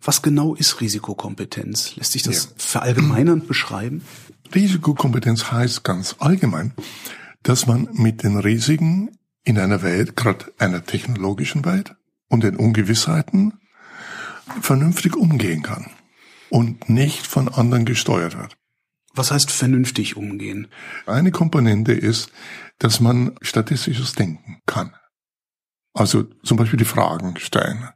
Was 0.00 0.22
genau 0.22 0.54
ist 0.54 0.80
Risikokompetenz? 0.80 1.96
Lässt 1.96 2.12
sich 2.12 2.22
das 2.22 2.44
ja. 2.44 2.50
verallgemeinernd 2.56 3.46
beschreiben? 3.46 4.02
Risikokompetenz 4.54 5.52
heißt 5.52 5.84
ganz 5.84 6.16
allgemein, 6.20 6.72
dass 7.42 7.66
man 7.66 7.88
mit 7.92 8.22
den 8.22 8.38
Risiken 8.38 9.10
in 9.44 9.58
einer 9.58 9.82
Welt, 9.82 10.16
gerade 10.16 10.46
einer 10.58 10.84
technologischen 10.84 11.66
Welt 11.66 11.94
und 12.28 12.44
den 12.44 12.56
Ungewissheiten 12.56 13.60
vernünftig 14.62 15.16
umgehen 15.16 15.62
kann 15.62 15.90
und 16.48 16.88
nicht 16.88 17.26
von 17.26 17.48
anderen 17.48 17.84
gesteuert 17.84 18.38
wird. 18.38 18.56
Was 19.14 19.30
heißt 19.30 19.50
vernünftig 19.50 20.16
umgehen? 20.16 20.68
Eine 21.04 21.30
Komponente 21.30 21.92
ist, 21.92 22.32
dass 22.82 22.98
man 22.98 23.36
statistisches 23.42 24.14
Denken 24.14 24.60
kann. 24.66 24.92
Also 25.94 26.24
zum 26.42 26.56
Beispiel 26.56 26.78
die 26.78 26.84
Fragen 26.84 27.36
stellen. 27.38 27.88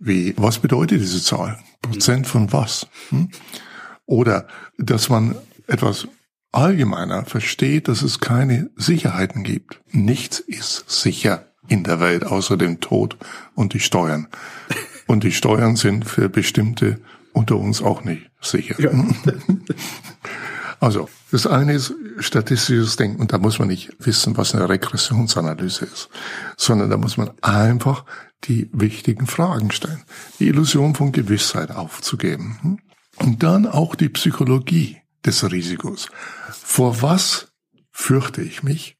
Wie, 0.00 0.34
was 0.36 0.58
bedeutet 0.58 1.00
diese 1.00 1.22
Zahl? 1.22 1.58
Prozent 1.80 2.26
von 2.26 2.52
was? 2.52 2.86
Hm? 3.08 3.30
Oder 4.04 4.46
dass 4.76 5.08
man 5.08 5.34
etwas 5.66 6.08
allgemeiner 6.52 7.24
versteht, 7.24 7.88
dass 7.88 8.02
es 8.02 8.20
keine 8.20 8.70
Sicherheiten 8.76 9.44
gibt. 9.44 9.80
Nichts 9.92 10.40
ist 10.40 10.90
sicher 10.90 11.46
in 11.68 11.82
der 11.82 12.00
Welt 12.00 12.26
außer 12.26 12.58
dem 12.58 12.80
Tod 12.80 13.16
und 13.54 13.72
die 13.72 13.80
Steuern. 13.80 14.28
Und 15.06 15.24
die 15.24 15.32
Steuern 15.32 15.76
sind 15.76 16.04
für 16.04 16.28
bestimmte 16.28 17.00
unter 17.32 17.56
uns 17.56 17.80
auch 17.80 18.04
nicht 18.04 18.30
sicher. 18.42 18.78
Ja. 18.78 18.90
Also, 20.80 21.08
das 21.34 21.48
eine 21.48 21.72
ist 21.72 21.92
statistisches 22.20 22.94
Denken 22.94 23.20
und 23.20 23.32
da 23.32 23.38
muss 23.38 23.58
man 23.58 23.66
nicht 23.66 23.90
wissen, 23.98 24.36
was 24.36 24.54
eine 24.54 24.68
Regressionsanalyse 24.68 25.84
ist, 25.84 26.08
sondern 26.56 26.90
da 26.90 26.96
muss 26.96 27.16
man 27.16 27.32
einfach 27.42 28.04
die 28.44 28.70
wichtigen 28.72 29.26
Fragen 29.26 29.72
stellen. 29.72 30.04
Die 30.38 30.46
Illusion 30.46 30.94
von 30.94 31.10
Gewissheit 31.10 31.72
aufzugeben. 31.72 32.58
Hm? 32.62 32.78
Und 33.16 33.42
dann 33.42 33.66
auch 33.66 33.96
die 33.96 34.10
Psychologie 34.10 34.98
des 35.26 35.50
Risikos. 35.50 36.08
Vor 36.52 37.02
was 37.02 37.48
fürchte 37.90 38.40
ich 38.40 38.62
mich? 38.62 38.96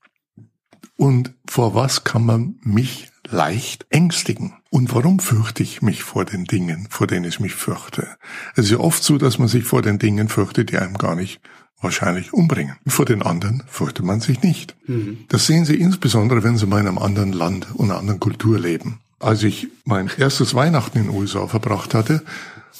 Und 0.96 1.34
vor 1.46 1.76
was 1.76 2.02
kann 2.02 2.26
man 2.26 2.56
mich 2.62 3.12
leicht 3.28 3.86
ängstigen? 3.90 4.54
Und 4.70 4.92
warum 4.92 5.20
fürchte 5.20 5.62
ich 5.62 5.82
mich 5.82 6.02
vor 6.02 6.24
den 6.24 6.46
Dingen, 6.46 6.88
vor 6.90 7.06
denen 7.06 7.26
ich 7.26 7.38
mich 7.38 7.54
fürchte? 7.54 8.08
Es 8.56 8.64
ist 8.64 8.70
ja 8.72 8.78
oft 8.78 9.04
so, 9.04 9.18
dass 9.18 9.38
man 9.38 9.46
sich 9.46 9.62
vor 9.62 9.82
den 9.82 10.00
Dingen 10.00 10.28
fürchtet, 10.28 10.72
die 10.72 10.78
einem 10.78 10.98
gar 10.98 11.14
nicht 11.14 11.40
wahrscheinlich 11.84 12.32
umbringen. 12.32 12.76
Vor 12.86 13.04
den 13.04 13.22
anderen 13.22 13.62
fürchtet 13.68 14.04
man 14.04 14.20
sich 14.20 14.42
nicht. 14.42 14.74
Mhm. 14.86 15.18
Das 15.28 15.46
sehen 15.46 15.64
Sie 15.64 15.76
insbesondere, 15.76 16.42
wenn 16.42 16.58
Sie 16.58 16.66
mal 16.66 16.80
in 16.80 16.88
einem 16.88 16.98
anderen 16.98 17.32
Land 17.32 17.68
und 17.74 17.90
einer 17.90 18.00
anderen 18.00 18.18
Kultur 18.18 18.58
leben. 18.58 19.00
Als 19.20 19.42
ich 19.44 19.68
mein 19.84 20.10
erstes 20.18 20.54
Weihnachten 20.54 20.98
in 20.98 21.04
den 21.04 21.14
USA 21.14 21.46
verbracht 21.46 21.94
hatte, 21.94 22.22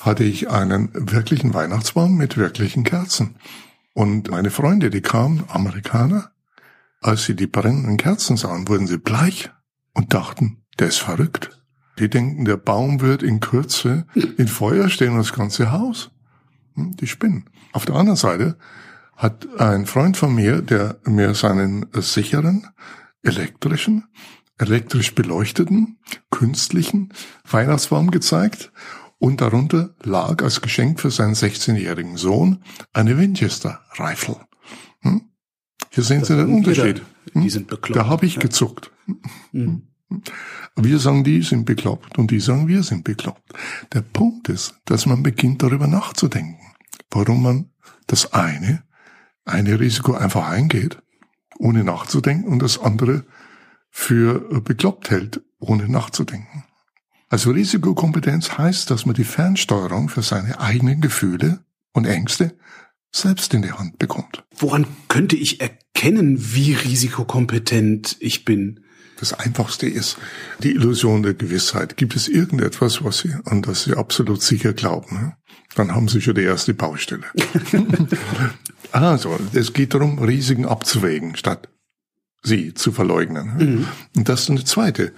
hatte 0.01 0.25
ich 0.25 0.51
einen 0.51 0.91
wirklichen 0.93 1.55
Weihnachtsbaum 1.55 2.17
mit 2.17 2.37
wirklichen 2.37 2.85
Kerzen. 2.85 3.37
Und 3.95 4.31
meine 4.31 4.51
Freunde, 4.51 4.91
die 4.91 5.01
kamen, 5.01 5.45
Amerikaner, 5.49 6.33
als 7.01 7.25
sie 7.25 7.37
die 7.37 7.47
brennenden 7.47 7.97
Kerzen 7.97 8.37
sahen, 8.37 8.69
wurden 8.69 8.87
sie 8.87 8.99
bleich 8.99 9.51
und 9.93 10.13
dachten, 10.13 10.65
der 10.79 10.89
ist 10.89 10.99
verrückt. 10.99 11.63
Die 11.99 12.11
denken, 12.11 12.45
der 12.45 12.57
Baum 12.57 13.01
wird 13.01 13.23
in 13.23 13.41
Kürze 13.41 14.07
in 14.37 14.49
Feuer 14.49 14.89
stehen 14.89 15.13
und 15.13 15.19
das 15.19 15.33
ganze 15.33 15.71
Haus. 15.71 16.11
Hm, 16.75 16.97
die 16.97 17.07
spinnen. 17.07 17.45
Auf 17.73 17.85
der 17.85 17.95
anderen 17.95 18.17
Seite 18.17 18.57
hat 19.16 19.49
ein 19.61 19.87
Freund 19.87 20.16
von 20.16 20.35
mir, 20.35 20.62
der 20.62 20.99
mir 21.04 21.35
seinen 21.35 21.87
sicheren, 21.92 22.68
elektrischen, 23.23 24.04
elektrisch 24.59 25.14
beleuchteten, 25.14 25.99
künstlichen 26.30 27.12
Weihnachtsbaum 27.49 28.11
gezeigt 28.11 28.73
und 29.18 29.40
darunter 29.40 29.94
lag 30.02 30.42
als 30.42 30.61
Geschenk 30.61 31.00
für 31.00 31.11
seinen 31.11 31.35
16-jährigen 31.35 32.16
Sohn 32.16 32.62
eine 32.92 33.18
Winchester 33.18 33.80
Rifle. 33.99 34.37
Hm? 35.00 35.30
Hier 35.90 36.04
sehen 36.04 36.21
das 36.21 36.28
Sie 36.28 36.37
den 36.37 36.52
Unterschied. 36.52 37.02
Hm? 37.33 37.42
Die 37.42 37.50
sind 37.50 37.68
bekloppt. 37.68 37.97
Da 37.97 38.06
habe 38.09 38.26
ich 38.26 38.35
ja. 38.35 38.40
gezuckt. 38.40 38.90
Mhm. 39.52 39.88
Wir 40.76 40.99
sagen, 40.99 41.25
die 41.25 41.42
sind 41.42 41.64
bekloppt 41.64 42.18
und 42.18 42.30
die 42.30 42.40
sagen, 42.40 42.68
wir 42.68 42.83
sind 42.83 43.04
bekloppt. 43.04 43.52
Der 43.92 44.02
Punkt 44.02 44.49
ist, 44.49 44.75
dass 44.85 45.06
man 45.06 45.23
beginnt 45.23 45.62
darüber 45.62 45.87
nachzudenken, 45.87 46.61
warum 47.11 47.42
man 47.42 47.71
das 48.06 48.33
eine 48.33 48.85
eine 49.45 49.79
Risiko 49.81 50.15
einfach 50.15 50.49
eingeht, 50.49 50.99
ohne 51.59 51.85
nachzudenken, 51.85 52.49
und 52.49 52.61
das 52.61 52.79
andere 52.79 53.25
für 53.91 54.61
bekloppt 54.61 55.11
hält, 55.11 55.43
ohne 55.59 55.89
nachzudenken. 55.89 56.65
Also 57.29 57.51
Risikokompetenz 57.51 58.59
heißt, 58.59 58.91
dass 58.91 59.07
man 59.07 59.15
die 59.15 59.25
Fernsteuerung 59.25 60.09
für 60.09 60.23
seine 60.23 60.61
eigenen 60.61 61.01
Gefühle 61.01 61.65
und 61.93 62.07
Ängste 62.07 62.57
selbst 63.13 63.55
in 63.55 63.63
die 63.63 63.73
Hand 63.73 63.99
bekommt. 63.99 64.45
Woran 64.57 64.87
könnte 65.09 65.37
ich 65.37 65.61
erkennen, 65.61 66.55
wie 66.55 66.75
risikokompetent 66.75 68.17
ich 68.21 68.45
bin? 68.45 68.81
Das 69.19 69.33
Einfachste 69.33 69.87
ist 69.87 70.17
die 70.59 70.73
Illusion 70.73 71.23
der 71.23 71.35
Gewissheit. 71.35 71.97
Gibt 71.97 72.17
es 72.17 72.29
irgendetwas, 72.29 73.05
was 73.05 73.19
Sie, 73.19 73.35
an 73.45 73.63
das 73.63 73.85
Sie 73.85 73.95
absolut 73.95 74.43
sicher 74.43 74.73
glauben? 74.73 75.35
Dann 75.77 75.95
haben 75.95 76.09
Sie 76.09 76.21
schon 76.21 76.35
die 76.35 76.43
erste 76.43 76.75
Baustelle. 76.75 77.25
Also, 78.95 79.37
es 79.53 79.73
geht 79.73 79.93
darum, 79.93 80.21
Risiken 80.21 80.67
abzuwägen, 80.67 81.35
statt 81.35 81.69
sie 82.45 82.75
zu 82.75 82.93
verleugnen. 82.93 83.57
Mhm. 83.59 83.89
Und 84.15 84.29
das 84.29 84.43
ist 84.43 84.51
eine 84.51 84.63
zweite 84.63 85.13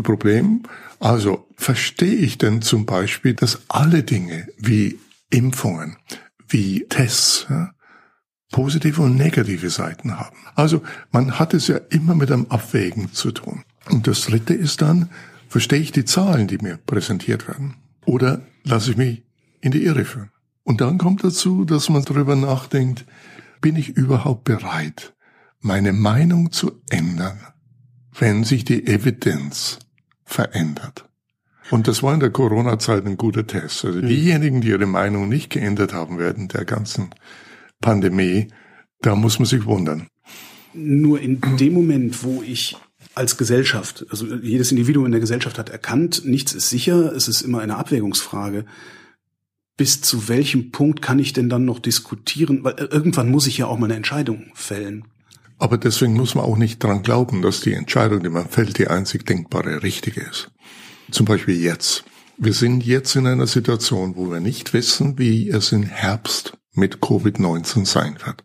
Problem. 0.00 0.62
Also, 1.00 1.48
verstehe 1.56 2.14
ich 2.14 2.38
denn 2.38 2.62
zum 2.62 2.86
Beispiel, 2.86 3.34
dass 3.34 3.62
alle 3.66 4.04
Dinge 4.04 4.46
wie 4.58 5.00
Impfungen, 5.30 5.96
wie 6.46 6.86
Tests, 6.88 7.46
ja, 7.50 7.72
positive 8.52 9.02
und 9.02 9.16
negative 9.16 9.70
Seiten 9.70 10.20
haben. 10.20 10.36
Also, 10.54 10.82
man 11.10 11.36
hat 11.40 11.52
es 11.52 11.66
ja 11.66 11.78
immer 11.90 12.14
mit 12.14 12.30
einem 12.30 12.46
Abwägen 12.48 13.12
zu 13.12 13.32
tun. 13.32 13.64
Und 13.90 14.06
das 14.06 14.20
dritte 14.20 14.54
ist 14.54 14.82
dann, 14.82 15.10
verstehe 15.48 15.80
ich 15.80 15.90
die 15.90 16.04
Zahlen, 16.04 16.46
die 16.46 16.58
mir 16.58 16.76
präsentiert 16.76 17.48
werden? 17.48 17.74
Oder 18.04 18.42
lasse 18.62 18.92
ich 18.92 18.96
mich 18.96 19.24
in 19.60 19.72
die 19.72 19.84
Irre 19.84 20.04
führen? 20.04 20.30
Und 20.66 20.80
dann 20.80 20.98
kommt 20.98 21.22
dazu, 21.22 21.64
dass 21.64 21.88
man 21.88 22.04
darüber 22.04 22.34
nachdenkt, 22.34 23.04
bin 23.60 23.76
ich 23.76 23.90
überhaupt 23.90 24.42
bereit, 24.42 25.14
meine 25.60 25.92
Meinung 25.92 26.50
zu 26.50 26.82
ändern, 26.90 27.38
wenn 28.18 28.42
sich 28.42 28.64
die 28.64 28.84
Evidenz 28.84 29.78
verändert? 30.24 31.08
Und 31.70 31.86
das 31.86 32.02
war 32.02 32.12
in 32.14 32.18
der 32.18 32.30
Corona-Zeit 32.30 33.06
ein 33.06 33.16
guter 33.16 33.46
Test. 33.46 33.84
Also 33.84 34.00
mhm. 34.00 34.08
diejenigen, 34.08 34.60
die 34.60 34.70
ihre 34.70 34.86
Meinung 34.86 35.28
nicht 35.28 35.50
geändert 35.50 35.94
haben 35.94 36.18
werden, 36.18 36.48
der 36.48 36.64
ganzen 36.64 37.10
Pandemie, 37.80 38.48
da 39.02 39.14
muss 39.14 39.38
man 39.38 39.46
sich 39.46 39.66
wundern. 39.66 40.08
Nur 40.74 41.20
in 41.20 41.40
dem 41.58 41.74
Moment, 41.74 42.24
wo 42.24 42.42
ich 42.42 42.76
als 43.14 43.36
Gesellschaft, 43.36 44.04
also 44.10 44.26
jedes 44.34 44.72
Individuum 44.72 45.06
in 45.06 45.12
der 45.12 45.20
Gesellschaft 45.20 45.60
hat 45.60 45.70
erkannt, 45.70 46.22
nichts 46.24 46.54
ist 46.54 46.70
sicher, 46.70 47.12
es 47.14 47.28
ist 47.28 47.42
immer 47.42 47.60
eine 47.60 47.76
Abwägungsfrage 47.76 48.64
bis 49.76 50.00
zu 50.00 50.28
welchem 50.28 50.70
Punkt 50.70 51.02
kann 51.02 51.18
ich 51.18 51.32
denn 51.32 51.48
dann 51.48 51.64
noch 51.64 51.78
diskutieren? 51.78 52.64
Weil 52.64 52.74
äh, 52.74 52.84
irgendwann 52.84 53.30
muss 53.30 53.46
ich 53.46 53.58
ja 53.58 53.66
auch 53.66 53.78
mal 53.78 53.86
eine 53.86 53.96
Entscheidung 53.96 54.46
fällen. 54.54 55.04
Aber 55.58 55.78
deswegen 55.78 56.14
muss 56.14 56.34
man 56.34 56.44
auch 56.44 56.56
nicht 56.56 56.82
dran 56.82 57.02
glauben, 57.02 57.42
dass 57.42 57.60
die 57.60 57.72
Entscheidung, 57.72 58.22
die 58.22 58.28
man 58.28 58.48
fällt, 58.48 58.78
die 58.78 58.88
einzig 58.88 59.24
denkbare 59.24 59.82
richtige 59.82 60.20
ist. 60.20 60.50
Zum 61.10 61.26
Beispiel 61.26 61.56
jetzt. 61.56 62.04
Wir 62.36 62.52
sind 62.52 62.84
jetzt 62.84 63.16
in 63.16 63.26
einer 63.26 63.46
Situation, 63.46 64.16
wo 64.16 64.30
wir 64.30 64.40
nicht 64.40 64.74
wissen, 64.74 65.18
wie 65.18 65.48
es 65.48 65.72
im 65.72 65.84
Herbst 65.84 66.58
mit 66.72 66.98
Covid-19 66.98 67.86
sein 67.86 68.18
wird. 68.24 68.44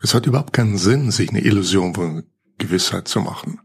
Es 0.00 0.14
hat 0.14 0.26
überhaupt 0.26 0.52
keinen 0.52 0.78
Sinn, 0.78 1.10
sich 1.10 1.30
eine 1.30 1.40
Illusion 1.40 1.94
von 1.94 2.22
Gewissheit 2.58 3.08
zu 3.08 3.20
machen, 3.20 3.60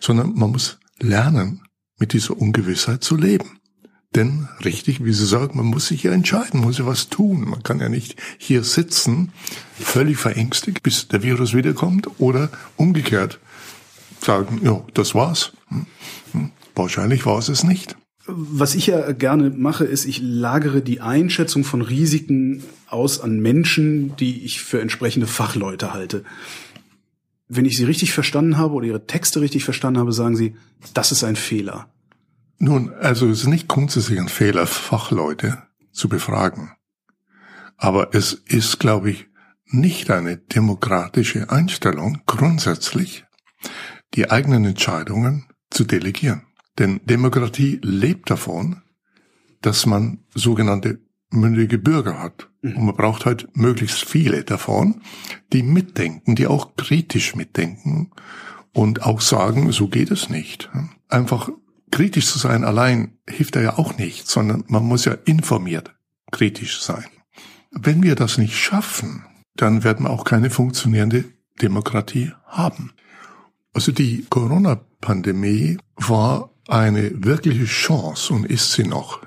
sondern 0.00 0.34
man 0.34 0.52
muss 0.52 0.78
lernen, 0.98 1.62
mit 1.98 2.12
dieser 2.14 2.36
Ungewissheit 2.38 3.04
zu 3.04 3.16
leben. 3.16 3.60
Denn 4.14 4.48
richtig, 4.64 5.04
wie 5.04 5.12
Sie 5.12 5.26
sagen, 5.26 5.56
man 5.56 5.66
muss 5.66 5.88
sich 5.88 6.04
ja 6.04 6.12
entscheiden, 6.12 6.60
muss 6.60 6.78
ja 6.78 6.86
was 6.86 7.08
tun. 7.08 7.48
Man 7.48 7.62
kann 7.64 7.80
ja 7.80 7.88
nicht 7.88 8.16
hier 8.38 8.62
sitzen, 8.62 9.32
völlig 9.78 10.18
verängstigt, 10.18 10.82
bis 10.82 11.08
der 11.08 11.22
Virus 11.22 11.54
wiederkommt 11.54 12.08
oder 12.18 12.50
umgekehrt 12.76 13.40
sagen, 14.20 14.60
ja, 14.62 14.82
das 14.94 15.14
war's. 15.14 15.52
Hm, 15.68 15.86
hm, 16.32 16.50
wahrscheinlich 16.74 17.26
war 17.26 17.38
es 17.38 17.48
es 17.48 17.64
nicht. 17.64 17.96
Was 18.26 18.74
ich 18.74 18.86
ja 18.86 19.12
gerne 19.12 19.50
mache, 19.50 19.84
ist, 19.84 20.06
ich 20.06 20.20
lagere 20.22 20.80
die 20.80 21.00
Einschätzung 21.00 21.62
von 21.62 21.82
Risiken 21.82 22.62
aus 22.86 23.20
an 23.20 23.40
Menschen, 23.40 24.16
die 24.16 24.44
ich 24.44 24.62
für 24.62 24.80
entsprechende 24.80 25.26
Fachleute 25.26 25.92
halte. 25.92 26.24
Wenn 27.48 27.66
ich 27.66 27.76
Sie 27.76 27.84
richtig 27.84 28.12
verstanden 28.12 28.56
habe 28.56 28.74
oder 28.74 28.86
Ihre 28.86 29.06
Texte 29.06 29.42
richtig 29.42 29.64
verstanden 29.64 30.00
habe, 30.00 30.12
sagen 30.12 30.36
Sie, 30.36 30.56
das 30.94 31.12
ist 31.12 31.22
ein 31.22 31.36
Fehler. 31.36 31.88
Nun, 32.58 32.92
also 32.94 33.28
es 33.28 33.40
ist 33.40 33.46
nicht 33.46 33.68
grundsätzlich 33.68 34.18
ein 34.18 34.28
Fehler, 34.28 34.66
Fachleute 34.66 35.62
zu 35.92 36.08
befragen. 36.08 36.72
Aber 37.76 38.14
es 38.14 38.32
ist, 38.32 38.78
glaube 38.78 39.10
ich, 39.10 39.26
nicht 39.66 40.10
eine 40.10 40.36
demokratische 40.36 41.50
Einstellung, 41.50 42.22
grundsätzlich 42.26 43.24
die 44.14 44.30
eigenen 44.30 44.64
Entscheidungen 44.64 45.46
zu 45.70 45.84
delegieren. 45.84 46.42
Denn 46.78 47.00
Demokratie 47.04 47.80
lebt 47.82 48.30
davon, 48.30 48.82
dass 49.60 49.86
man 49.86 50.24
sogenannte 50.34 51.00
mündige 51.30 51.78
Bürger 51.78 52.20
hat. 52.20 52.50
Mhm. 52.62 52.76
Und 52.76 52.84
man 52.86 52.96
braucht 52.96 53.26
halt 53.26 53.48
möglichst 53.56 54.04
viele 54.04 54.44
davon, 54.44 55.02
die 55.52 55.62
mitdenken, 55.62 56.34
die 56.36 56.46
auch 56.46 56.76
kritisch 56.76 57.34
mitdenken 57.34 58.10
und 58.72 59.02
auch 59.02 59.20
sagen, 59.20 59.72
so 59.72 59.88
geht 59.88 60.10
es 60.10 60.28
nicht. 60.28 60.70
Einfach 61.08 61.50
kritisch 61.94 62.26
zu 62.26 62.40
sein 62.40 62.64
allein 62.64 63.18
hilft 63.28 63.54
ja 63.54 63.78
auch 63.78 63.96
nicht, 63.98 64.28
sondern 64.28 64.64
man 64.66 64.82
muss 64.82 65.04
ja 65.04 65.12
informiert 65.26 65.94
kritisch 66.32 66.82
sein. 66.82 67.04
Wenn 67.70 68.02
wir 68.02 68.16
das 68.16 68.36
nicht 68.36 68.56
schaffen, 68.56 69.24
dann 69.54 69.84
werden 69.84 70.04
wir 70.04 70.10
auch 70.10 70.24
keine 70.24 70.50
funktionierende 70.50 71.24
Demokratie 71.62 72.32
haben. 72.46 72.92
Also 73.72 73.92
die 73.92 74.26
Corona-Pandemie 74.28 75.78
war 75.94 76.50
eine 76.66 77.12
wirkliche 77.24 77.66
Chance 77.66 78.34
und 78.34 78.44
ist 78.44 78.72
sie 78.72 78.84
noch, 78.84 79.22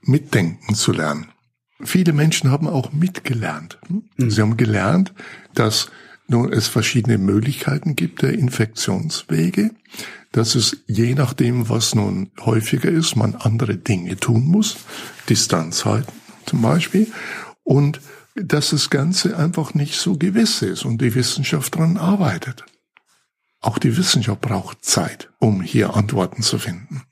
mitdenken 0.00 0.74
zu 0.74 0.92
lernen. 0.92 1.26
Viele 1.82 2.14
Menschen 2.14 2.50
haben 2.50 2.68
auch 2.68 2.92
mitgelernt. 2.92 3.78
Mhm. 3.88 4.30
Sie 4.30 4.40
haben 4.40 4.56
gelernt, 4.56 5.12
dass 5.52 5.90
nun 6.26 6.52
es 6.52 6.68
verschiedene 6.68 7.18
Möglichkeiten 7.18 7.96
gibt 7.96 8.22
der 8.22 8.32
Infektionswege, 8.32 9.72
dass 10.36 10.54
es 10.54 10.76
je 10.86 11.14
nachdem, 11.14 11.70
was 11.70 11.94
nun 11.94 12.30
häufiger 12.40 12.90
ist, 12.90 13.16
man 13.16 13.34
andere 13.34 13.76
Dinge 13.76 14.16
tun 14.16 14.44
muss, 14.44 14.76
Distanz 15.30 15.84
halten 15.86 16.12
zum 16.44 16.60
Beispiel, 16.62 17.10
und 17.64 18.00
dass 18.34 18.70
das 18.70 18.90
Ganze 18.90 19.36
einfach 19.38 19.72
nicht 19.72 19.96
so 19.96 20.18
gewiss 20.18 20.60
ist 20.60 20.84
und 20.84 21.00
die 21.00 21.14
Wissenschaft 21.14 21.74
daran 21.74 21.96
arbeitet. 21.96 22.64
Auch 23.60 23.78
die 23.78 23.96
Wissenschaft 23.96 24.42
braucht 24.42 24.84
Zeit, 24.84 25.30
um 25.38 25.62
hier 25.62 25.96
Antworten 25.96 26.42
zu 26.42 26.58
finden. 26.58 27.02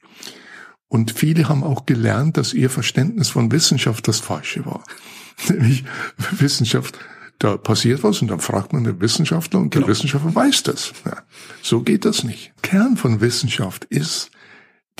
Und 0.86 1.12
viele 1.12 1.48
haben 1.48 1.64
auch 1.64 1.86
gelernt, 1.86 2.36
dass 2.36 2.52
ihr 2.52 2.68
Verständnis 2.68 3.30
von 3.30 3.50
Wissenschaft 3.50 4.06
das 4.06 4.20
falsche 4.20 4.66
war. 4.66 4.84
Nämlich 5.48 5.84
Wissenschaft, 6.30 6.98
da 7.38 7.56
passiert 7.56 8.02
was 8.02 8.22
und 8.22 8.28
dann 8.28 8.40
fragt 8.40 8.72
man 8.72 8.84
den 8.84 9.00
Wissenschaftler 9.00 9.60
und 9.60 9.74
der 9.74 9.80
genau. 9.80 9.90
Wissenschaftler 9.90 10.34
weiß 10.34 10.62
das. 10.64 10.92
Ja, 11.04 11.22
so 11.62 11.82
geht 11.82 12.04
das 12.04 12.24
nicht. 12.24 12.52
Kern 12.62 12.96
von 12.96 13.20
Wissenschaft 13.20 13.84
ist 13.86 14.30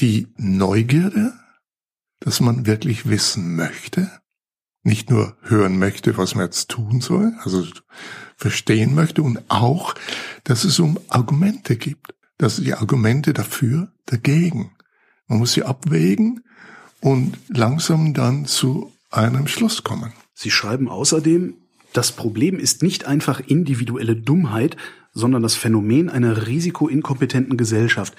die 0.00 0.28
Neugierde, 0.36 1.32
dass 2.20 2.40
man 2.40 2.66
wirklich 2.66 3.08
wissen 3.08 3.54
möchte, 3.56 4.10
nicht 4.82 5.10
nur 5.10 5.36
hören 5.42 5.78
möchte, 5.78 6.16
was 6.18 6.34
man 6.34 6.46
jetzt 6.46 6.70
tun 6.70 7.00
soll, 7.00 7.32
also 7.40 7.66
verstehen 8.36 8.94
möchte 8.94 9.22
und 9.22 9.40
auch, 9.48 9.94
dass 10.42 10.64
es 10.64 10.78
um 10.78 10.98
Argumente 11.08 11.76
gibt, 11.76 12.14
dass 12.38 12.56
die 12.56 12.74
Argumente 12.74 13.32
dafür, 13.32 13.92
dagegen. 14.06 14.72
Man 15.28 15.38
muss 15.38 15.52
sie 15.52 15.62
abwägen 15.62 16.44
und 17.00 17.38
langsam 17.48 18.12
dann 18.12 18.46
zu 18.46 18.92
einem 19.10 19.46
Schluss 19.46 19.84
kommen. 19.84 20.12
Sie 20.34 20.50
schreiben 20.50 20.88
außerdem, 20.88 21.54
das 21.94 22.12
Problem 22.12 22.58
ist 22.58 22.82
nicht 22.82 23.06
einfach 23.06 23.40
individuelle 23.40 24.16
Dummheit, 24.16 24.76
sondern 25.12 25.42
das 25.42 25.54
Phänomen 25.54 26.10
einer 26.10 26.46
risikoinkompetenten 26.46 27.56
Gesellschaft. 27.56 28.14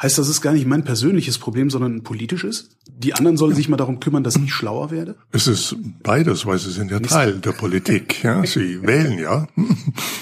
Heißt, 0.00 0.16
das 0.16 0.28
ist 0.28 0.40
gar 0.40 0.52
nicht 0.52 0.66
mein 0.66 0.84
persönliches 0.84 1.38
Problem, 1.38 1.68
sondern 1.68 1.96
ein 1.96 2.02
politisches? 2.02 2.70
Die 2.86 3.12
anderen 3.14 3.36
sollen 3.36 3.52
ja. 3.52 3.56
sich 3.56 3.68
mal 3.68 3.76
darum 3.76 4.00
kümmern, 4.00 4.22
dass 4.22 4.36
ich 4.36 4.52
schlauer 4.52 4.90
werde? 4.90 5.16
Es 5.32 5.46
ist 5.46 5.76
beides, 6.02 6.46
weil 6.46 6.58
sie 6.58 6.70
sind 6.70 6.90
ja 6.90 7.00
Teil 7.00 7.38
der 7.38 7.52
Politik. 7.52 8.22
Ja, 8.22 8.44
sie 8.44 8.82
wählen 8.82 9.18
ja. 9.18 9.48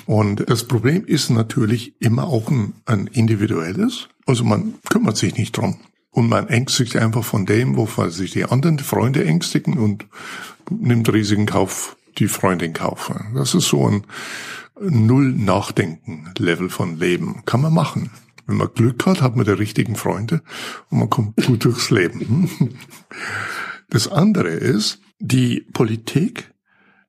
Und 0.07 0.49
das 0.49 0.65
Problem 0.65 1.05
ist 1.05 1.31
natürlich 1.31 1.95
immer 2.01 2.25
auch 2.25 2.51
ein, 2.51 2.75
ein 2.87 3.09
individuelles. 3.09 4.09
Also 4.25 4.45
man 4.45 4.75
kümmert 4.89 5.17
sich 5.17 5.37
nicht 5.37 5.57
drum. 5.57 5.79
Und 6.11 6.29
man 6.29 6.49
ängstigt 6.49 6.97
einfach 6.97 7.25
von 7.25 7.45
dem, 7.45 7.77
wovon 7.77 8.11
sich 8.11 8.31
die 8.33 8.45
anderen 8.45 8.79
Freunde 8.79 9.25
ängstigen 9.25 9.79
und 9.79 10.07
nimmt 10.71 11.13
riesigen 11.13 11.47
Kauf, 11.47 11.97
die 12.19 12.29
Freunde 12.29 12.65
in 12.65 12.73
Kauf. 12.73 13.13
Das 13.35 13.55
ist 13.55 13.69
so 13.69 13.89
ein 13.89 14.05
Null-Nachdenken-Level 14.81 16.71
von 16.71 16.97
Leben. 16.99 17.43
Kann 17.45 17.61
man 17.61 17.75
machen. 17.75 18.11
Wenn 18.47 18.57
man 18.57 18.73
Glück 18.75 19.05
hat, 19.07 19.21
hat 19.21 19.37
man 19.37 19.45
die 19.45 19.53
richtigen 19.53 19.97
Freunde 19.97 20.43
und 20.89 20.99
man 20.99 21.11
kommt 21.11 21.37
gut 21.45 21.65
durchs 21.65 21.91
Leben. 21.91 22.51
Das 23.91 24.07
andere 24.07 24.51
ist 24.51 25.01
die 25.19 25.63
Politik, 25.73 26.53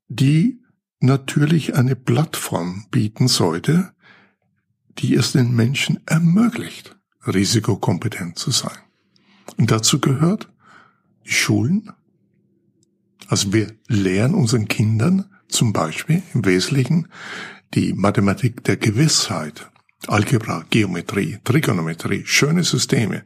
die 0.08 0.62
natürlich 1.02 1.76
eine 1.76 1.98
Plattform 1.98 2.86
bieten 2.90 3.28
sollte, 3.28 3.92
die 4.98 5.16
es 5.16 5.34
den 5.34 5.54
Menschen 5.54 6.00
ermöglicht, 6.06 6.98
risikokompetent 7.28 8.38
zu 8.38 8.52
sein. 8.52 8.78
Und 9.58 9.72
dazu 9.72 10.00
gehört 10.00 10.50
die 11.26 11.32
Schulen. 11.32 11.92
Also 13.30 13.54
wir 13.54 13.72
lehren 13.88 14.34
unseren 14.34 14.68
Kindern 14.68 15.26
zum 15.48 15.72
Beispiel 15.72 16.24
im 16.34 16.46
Wesentlichen 16.46 17.08
die 17.76 17.94
Mathematik 17.94 18.64
der 18.64 18.76
Gewissheit. 18.76 19.70
Algebra, 20.08 20.66
Geometrie, 20.72 21.38
Trigonometrie, 21.44 22.24
schöne 22.26 22.64
Systeme. 22.64 23.26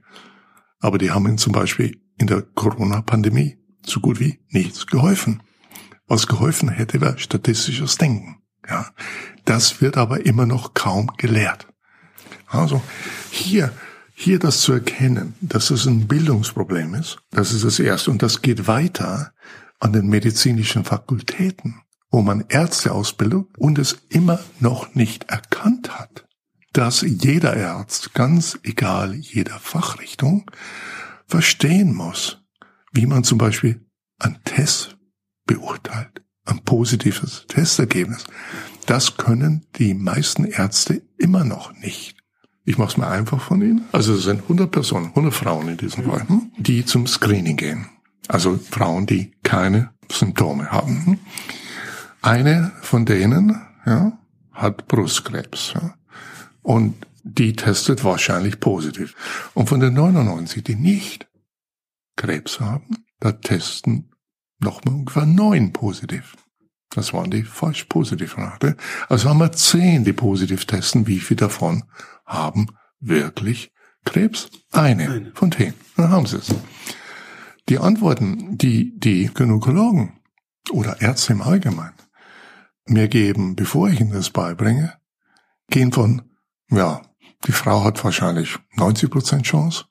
Aber 0.79 0.97
die 0.97 1.11
haben 1.11 1.25
ihnen 1.25 1.37
zum 1.37 1.53
Beispiel 1.53 2.01
in 2.17 2.27
der 2.27 2.41
Corona-Pandemie 2.41 3.57
so 3.85 4.01
gut 4.01 4.19
wie 4.19 4.39
nichts 4.49 4.87
geholfen. 4.87 5.41
Was 6.07 6.27
geholfen 6.27 6.67
hätte, 6.67 6.99
wäre 6.99 7.17
statistisches 7.17 7.97
Denken. 7.97 8.41
Ja, 8.67 8.89
das 9.45 9.79
wird 9.79 9.95
aber 9.95 10.25
immer 10.25 10.45
noch 10.45 10.73
kaum 10.73 11.11
gelehrt. 11.17 11.67
Also 12.47 12.81
hier, 13.31 13.71
hier 14.13 14.39
das 14.39 14.61
zu 14.61 14.73
erkennen, 14.73 15.35
dass 15.39 15.69
es 15.69 15.85
ein 15.85 16.07
Bildungsproblem 16.07 16.93
ist, 16.95 17.19
das 17.31 17.53
ist 17.53 17.63
das 17.63 17.79
Erste. 17.79 18.11
Und 18.11 18.21
das 18.21 18.41
geht 18.41 18.67
weiter 18.67 19.31
an 19.83 19.93
den 19.93 20.07
medizinischen 20.07 20.85
Fakultäten, 20.85 21.81
wo 22.09 22.21
man 22.21 22.45
Ärzteausbildung 22.49 23.47
und 23.57 23.79
es 23.79 23.97
immer 24.09 24.39
noch 24.59 24.95
nicht 24.95 25.29
erkannt 25.29 25.97
hat 25.97 26.23
dass 26.73 27.01
jeder 27.01 27.55
Arzt, 27.55 28.13
ganz 28.13 28.59
egal 28.63 29.13
jeder 29.13 29.59
Fachrichtung, 29.59 30.49
verstehen 31.27 31.93
muss, 31.93 32.43
wie 32.91 33.05
man 33.05 33.23
zum 33.23 33.37
Beispiel 33.37 33.85
ein 34.19 34.39
Test 34.43 34.97
beurteilt, 35.45 36.23
ein 36.45 36.63
positives 36.63 37.45
Testergebnis. 37.47 38.25
Das 38.87 39.17
können 39.17 39.65
die 39.75 39.93
meisten 39.93 40.45
Ärzte 40.45 41.03
immer 41.17 41.45
noch 41.45 41.71
nicht. 41.73 42.17
Ich 42.65 42.77
mache 42.77 42.89
es 42.89 42.97
mal 42.97 43.09
einfach 43.09 43.41
von 43.41 43.61
Ihnen. 43.61 43.85
Also 43.91 44.15
es 44.15 44.23
sind 44.23 44.41
100 44.43 44.71
Personen, 44.71 45.07
100 45.07 45.33
Frauen 45.33 45.67
in 45.67 45.77
diesem 45.77 46.05
Fall, 46.05 46.27
hm, 46.27 46.51
die 46.57 46.85
zum 46.85 47.07
Screening 47.07 47.57
gehen. 47.57 47.87
Also 48.27 48.57
Frauen, 48.57 49.05
die 49.05 49.33
keine 49.43 49.91
Symptome 50.11 50.71
haben. 50.71 51.19
Eine 52.21 52.71
von 52.81 53.05
denen 53.05 53.61
ja, 53.85 54.17
hat 54.51 54.87
Brustkrebs. 54.87 55.73
Ja. 55.73 55.95
Und 56.61 57.05
die 57.23 57.53
testet 57.53 58.03
wahrscheinlich 58.03 58.59
positiv. 58.59 59.15
Und 59.53 59.69
von 59.69 59.79
den 59.79 59.93
99, 59.93 60.63
die 60.63 60.75
nicht 60.75 61.27
Krebs 62.15 62.59
haben, 62.59 63.05
da 63.19 63.31
testen 63.31 64.11
nochmal 64.59 64.95
ungefähr 64.95 65.25
neun 65.25 65.73
positiv. 65.73 66.35
Das 66.91 67.13
waren 67.13 67.31
die 67.31 67.43
falsch 67.43 67.85
positiven 67.85 68.43
Rate. 68.43 68.77
Also 69.09 69.29
haben 69.29 69.39
wir 69.39 69.51
zehn, 69.51 70.03
die 70.03 70.13
positiv 70.13 70.65
testen. 70.65 71.07
Wie 71.07 71.19
viele 71.19 71.37
davon 71.39 71.83
haben 72.25 72.67
wirklich 72.99 73.71
Krebs? 74.05 74.49
Eine, 74.71 75.09
Eine. 75.09 75.31
von 75.33 75.51
zehn. 75.51 75.73
Dann 75.97 76.09
haben 76.09 76.25
sie 76.25 76.37
es. 76.37 76.53
Die 77.69 77.79
Antworten, 77.79 78.57
die 78.57 78.97
die 78.99 79.29
Gynäkologen 79.33 80.19
oder 80.71 81.01
Ärzte 81.01 81.33
im 81.33 81.41
Allgemeinen 81.41 81.93
mir 82.85 83.07
geben, 83.07 83.55
bevor 83.55 83.89
ich 83.89 84.01
ihnen 84.01 84.11
das 84.11 84.29
beibringe, 84.29 84.93
gehen 85.69 85.91
von 85.91 86.21
ja, 86.69 87.01
die 87.45 87.51
Frau 87.51 87.83
hat 87.83 88.03
wahrscheinlich 88.03 88.57
90 88.75 89.09
Prozent 89.09 89.45
Chance, 89.45 89.85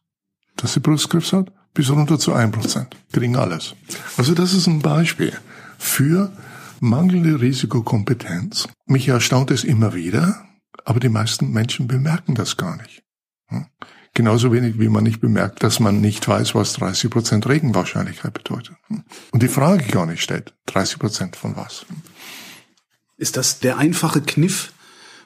dass 0.56 0.74
sie 0.74 0.80
Brustkrebs 0.80 1.32
hat, 1.32 1.52
bis 1.74 1.90
runter 1.90 2.18
zu 2.18 2.32
1 2.32 2.52
Prozent. 2.52 2.96
Kriegen 3.12 3.36
alles. 3.36 3.74
Also 4.16 4.34
das 4.34 4.52
ist 4.52 4.66
ein 4.66 4.80
Beispiel 4.80 5.32
für 5.78 6.32
mangelnde 6.80 7.40
Risikokompetenz. 7.40 8.68
Mich 8.86 9.08
erstaunt 9.08 9.50
es 9.50 9.64
immer 9.64 9.94
wieder, 9.94 10.44
aber 10.84 11.00
die 11.00 11.08
meisten 11.08 11.50
Menschen 11.52 11.86
bemerken 11.86 12.34
das 12.34 12.56
gar 12.56 12.76
nicht. 12.76 13.02
Genauso 14.14 14.52
wenig, 14.52 14.78
wie 14.78 14.88
man 14.88 15.04
nicht 15.04 15.20
bemerkt, 15.20 15.62
dass 15.62 15.80
man 15.80 16.00
nicht 16.00 16.28
weiß, 16.28 16.54
was 16.54 16.74
30 16.74 17.10
Prozent 17.10 17.48
Regenwahrscheinlichkeit 17.48 18.34
bedeutet. 18.34 18.76
Und 19.30 19.42
die 19.42 19.48
Frage 19.48 19.84
gar 19.84 20.06
nicht 20.06 20.22
stellt, 20.22 20.54
30 20.66 20.98
Prozent 20.98 21.36
von 21.36 21.56
was? 21.56 21.86
Ist 23.16 23.36
das 23.36 23.60
der 23.60 23.78
einfache 23.78 24.20
Kniff 24.20 24.72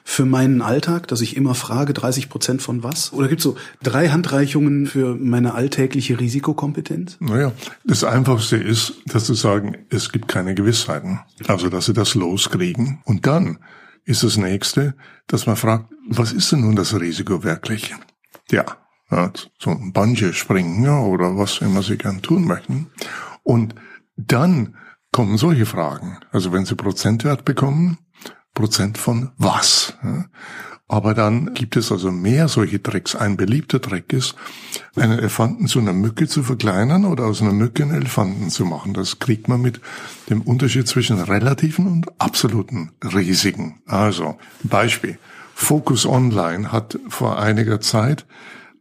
für 0.05 0.23
meinen 0.25 0.61
Alltag, 0.61 1.09
dass 1.09 1.19
ich 1.19 1.35
immer 1.35 1.53
frage, 1.53 1.93
30 1.93 2.29
Prozent 2.29 2.61
von 2.61 2.81
was? 2.81 3.11
Oder 3.11 3.27
gibt 3.27 3.41
es 3.41 3.43
so 3.43 3.57
drei 3.83 4.07
Handreichungen 4.07 4.87
für 4.87 5.15
meine 5.15 5.53
alltägliche 5.53 6.17
Risikokompetenz? 6.17 7.17
Naja, 7.19 7.51
das 7.83 8.05
Einfachste 8.05 8.55
ist, 8.55 8.93
dass 9.05 9.25
zu 9.25 9.33
sagen, 9.33 9.75
es 9.89 10.13
gibt 10.13 10.29
keine 10.29 10.55
Gewissheiten. 10.55 11.19
Also, 11.47 11.67
dass 11.67 11.87
sie 11.87 11.93
das 11.93 12.15
loskriegen. 12.15 13.01
Und 13.03 13.27
dann 13.27 13.59
ist 14.05 14.23
das 14.23 14.37
nächste, 14.37 14.95
dass 15.27 15.45
man 15.45 15.57
fragt, 15.57 15.91
was 16.07 16.31
ist 16.31 16.53
denn 16.53 16.61
nun 16.61 16.77
das 16.77 16.97
Risiko 16.97 17.43
wirklich? 17.43 17.93
Ja, 18.51 18.65
so 19.59 19.71
ein 19.71 19.93
Bungee 19.93 20.33
springen 20.33 20.87
oder 20.87 21.37
was 21.37 21.59
immer 21.59 21.81
sie 21.81 21.97
gern 21.97 22.21
tun 22.21 22.45
möchten. 22.45 22.87
Und 23.43 23.75
dann 24.15 24.75
kommen 25.11 25.37
solche 25.37 25.65
Fragen. 25.65 26.17
Also 26.31 26.51
wenn 26.51 26.65
sie 26.65 26.75
Prozentwert 26.75 27.45
bekommen, 27.45 27.97
Prozent 28.53 28.97
von 28.97 29.31
was? 29.37 29.93
Aber 30.87 31.13
dann 31.13 31.53
gibt 31.53 31.75
es 31.75 31.91
also 31.91 32.11
mehr 32.11 32.47
solche 32.47 32.81
Tricks. 32.81 33.15
Ein 33.15 33.35
beliebter 33.35 33.81
Trick 33.81 34.13
ist, 34.13 34.35
einen 34.95 35.19
Elefanten 35.19 35.67
zu 35.67 35.79
einer 35.79 35.93
Mücke 35.93 36.27
zu 36.27 36.43
verkleinern 36.43 37.05
oder 37.05 37.25
aus 37.25 37.41
einer 37.41 37.51
Mücke 37.51 37.83
einen 37.83 37.95
Elefanten 37.95 38.49
zu 38.49 38.65
machen. 38.65 38.93
Das 38.93 39.19
kriegt 39.19 39.47
man 39.47 39.61
mit 39.61 39.81
dem 40.29 40.41
Unterschied 40.41 40.87
zwischen 40.87 41.19
relativen 41.19 41.87
und 41.87 42.21
absoluten 42.21 42.91
Risiken. 43.03 43.81
Also, 43.85 44.37
Beispiel. 44.63 45.19
Focus 45.59 46.05
Online 46.05 46.71
hat 46.71 46.99
vor 47.09 47.39
einiger 47.39 47.81
Zeit 47.81 48.25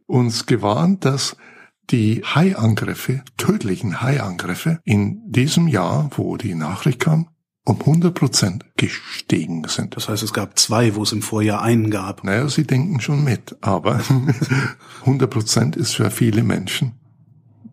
uns 0.05 0.45
gewarnt, 0.45 1.07
dass 1.07 1.37
die 1.91 2.23
Haiangriffe, 2.23 3.23
tödlichen 3.39 4.03
Haiangriffe 4.03 4.79
in 4.85 5.23
diesem 5.27 5.69
Jahr, 5.69 6.11
wo 6.17 6.37
die 6.37 6.55
Nachricht 6.55 7.01
kam, 7.01 7.29
um 7.65 7.81
100 7.81 8.15
Prozent 8.15 8.67
gestiegen 8.77 9.67
sind. 9.67 9.97
Das 9.97 10.11
heißt, 10.11 10.23
es 10.23 10.35
gab 10.35 10.59
zwei, 10.59 10.95
wo 10.95 11.03
es 11.03 11.13
im 11.13 11.23
Vorjahr 11.23 11.63
einen 11.63 11.91
gab. 11.91 12.23
Naja, 12.25 12.47
Sie 12.49 12.67
denken 12.67 13.01
schon 13.01 13.25
mit, 13.25 13.57
aber 13.63 14.03
100 15.01 15.31
Prozent 15.31 15.77
ist 15.77 15.95
für 15.95 16.11
viele 16.11 16.45
Menschen 16.45 16.93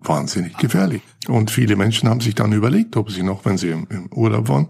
wahnsinnig 0.07 0.57
gefährlich. 0.57 1.01
Und 1.27 1.51
viele 1.51 1.75
Menschen 1.75 2.09
haben 2.09 2.21
sich 2.21 2.35
dann 2.35 2.51
überlegt, 2.51 2.97
ob 2.97 3.11
sie 3.11 3.23
noch, 3.23 3.45
wenn 3.45 3.57
sie 3.57 3.69
im, 3.69 4.09
Urlaub 4.11 4.49
waren, 4.49 4.67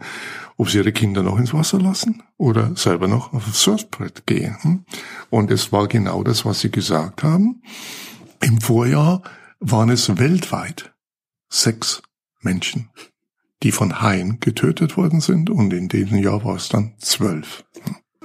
ob 0.57 0.69
sie 0.69 0.77
ihre 0.77 0.91
Kinder 0.91 1.23
noch 1.23 1.37
ins 1.37 1.53
Wasser 1.53 1.79
lassen 1.79 2.23
oder 2.37 2.75
selber 2.75 3.07
noch 3.07 3.33
auf 3.33 3.45
das 3.45 3.61
Surfbrett 3.61 4.25
gehen. 4.25 4.85
Und 5.29 5.51
es 5.51 5.71
war 5.71 5.87
genau 5.87 6.23
das, 6.23 6.45
was 6.45 6.59
sie 6.59 6.71
gesagt 6.71 7.23
haben. 7.23 7.61
Im 8.41 8.61
Vorjahr 8.61 9.23
waren 9.59 9.89
es 9.89 10.17
weltweit 10.17 10.93
sechs 11.49 12.01
Menschen, 12.41 12.89
die 13.63 13.71
von 13.71 14.01
Haien 14.01 14.39
getötet 14.39 14.97
worden 14.97 15.21
sind 15.21 15.49
und 15.49 15.71
in 15.73 15.87
diesem 15.87 16.17
Jahr 16.19 16.43
war 16.43 16.55
es 16.55 16.69
dann 16.69 16.93
zwölf. 16.99 17.63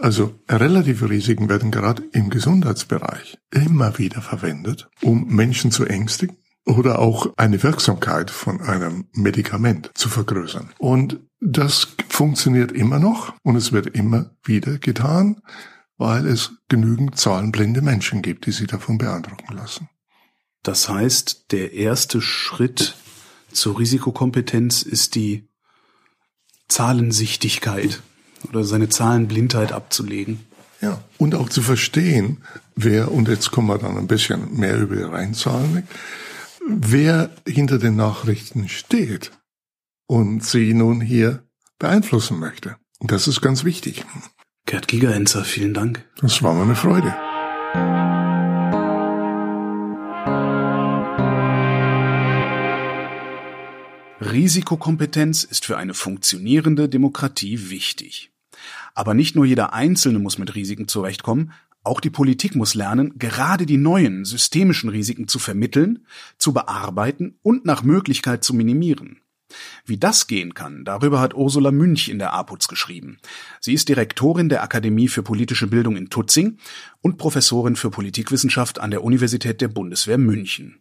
Also 0.00 0.34
relative 0.48 1.10
Risiken 1.10 1.48
werden 1.48 1.70
gerade 1.70 2.02
im 2.12 2.30
Gesundheitsbereich 2.30 3.38
immer 3.50 3.98
wieder 3.98 4.22
verwendet, 4.22 4.88
um 5.02 5.26
Menschen 5.26 5.70
zu 5.70 5.86
ängstigen 5.86 6.36
oder 6.68 6.98
auch 6.98 7.33
eine 7.37 7.62
Wirksamkeit 7.62 8.31
von 8.31 8.61
einem 8.61 9.07
Medikament 9.12 9.90
zu 9.94 10.09
vergrößern. 10.09 10.70
Und 10.78 11.18
das 11.40 11.88
funktioniert 12.09 12.72
immer 12.72 12.98
noch 12.98 13.33
und 13.42 13.57
es 13.57 13.72
wird 13.72 13.87
immer 13.88 14.31
wieder 14.44 14.78
getan, 14.78 15.40
weil 15.96 16.26
es 16.26 16.52
genügend 16.68 17.18
zahlenblinde 17.18 17.81
Menschen 17.81 18.22
gibt, 18.22 18.46
die 18.46 18.52
sich 18.52 18.66
davon 18.66 18.98
beeindrucken 18.98 19.57
lassen. 19.57 19.88
Das 20.62 20.88
heißt, 20.88 21.52
der 21.52 21.72
erste 21.72 22.20
Schritt 22.20 22.96
zur 23.50 23.78
Risikokompetenz 23.78 24.83
ist 24.83 25.14
die 25.14 25.48
Zahlensichtigkeit 26.68 28.02
oder 28.48 28.62
seine 28.64 28.90
Zahlenblindheit 28.90 29.72
abzulegen. 29.72 30.40
Ja, 30.83 31.02
und 31.16 31.35
auch 31.35 31.48
zu 31.48 31.62
verstehen, 31.62 32.44
wer, 32.76 33.11
und 33.11 33.26
jetzt 33.26 33.50
kommen 33.50 33.68
wir 33.68 33.78
dann 33.78 33.96
ein 33.96 34.07
bisschen 34.07 34.54
mehr 34.59 34.78
über 34.78 34.96
die 34.96 35.02
Reinzahlen 35.02 35.74
weg, 35.74 35.85
wer 36.68 37.31
hinter 37.46 37.78
den 37.78 37.96
Nachrichten 37.96 38.68
steht 38.68 39.33
und 40.07 40.44
sie 40.44 40.74
nun 40.74 41.00
hier 41.00 41.42
beeinflussen 41.78 42.38
möchte. 42.38 42.76
Und 42.98 43.11
das 43.11 43.26
ist 43.26 43.40
ganz 43.40 43.64
wichtig. 43.64 44.04
Gerd 44.66 44.87
Gigerenzer, 44.87 45.44
vielen 45.44 45.72
Dank. 45.72 46.04
Das 46.20 46.42
war 46.42 46.52
mir 46.52 46.62
eine 46.62 46.76
Freude. 46.76 47.14
Risikokompetenz 54.20 55.44
ist 55.44 55.64
für 55.64 55.78
eine 55.78 55.94
funktionierende 55.94 56.88
Demokratie 56.88 57.70
wichtig. 57.70 58.31
Aber 58.94 59.14
nicht 59.14 59.37
nur 59.37 59.46
jeder 59.46 59.72
Einzelne 59.72 60.18
muss 60.18 60.38
mit 60.38 60.54
Risiken 60.54 60.88
zurechtkommen, 60.88 61.52
auch 61.84 62.00
die 62.00 62.10
Politik 62.10 62.54
muss 62.54 62.74
lernen, 62.74 63.14
gerade 63.18 63.66
die 63.66 63.76
neuen 63.76 64.24
systemischen 64.24 64.90
Risiken 64.90 65.28
zu 65.28 65.38
vermitteln, 65.38 66.06
zu 66.38 66.52
bearbeiten 66.52 67.38
und 67.42 67.64
nach 67.64 67.82
Möglichkeit 67.82 68.44
zu 68.44 68.54
minimieren. 68.54 69.20
Wie 69.86 69.96
das 69.96 70.26
gehen 70.26 70.52
kann, 70.52 70.84
darüber 70.84 71.20
hat 71.20 71.34
Ursula 71.34 71.70
Münch 71.70 72.08
in 72.08 72.18
der 72.18 72.34
APUZ 72.34 72.68
geschrieben. 72.68 73.18
Sie 73.60 73.72
ist 73.72 73.88
Direktorin 73.88 74.50
der 74.50 74.62
Akademie 74.62 75.08
für 75.08 75.22
politische 75.22 75.66
Bildung 75.66 75.96
in 75.96 76.10
Tutzing 76.10 76.58
und 77.00 77.16
Professorin 77.16 77.76
für 77.76 77.90
Politikwissenschaft 77.90 78.78
an 78.78 78.90
der 78.90 79.02
Universität 79.02 79.60
der 79.60 79.68
Bundeswehr 79.68 80.18
München. 80.18 80.80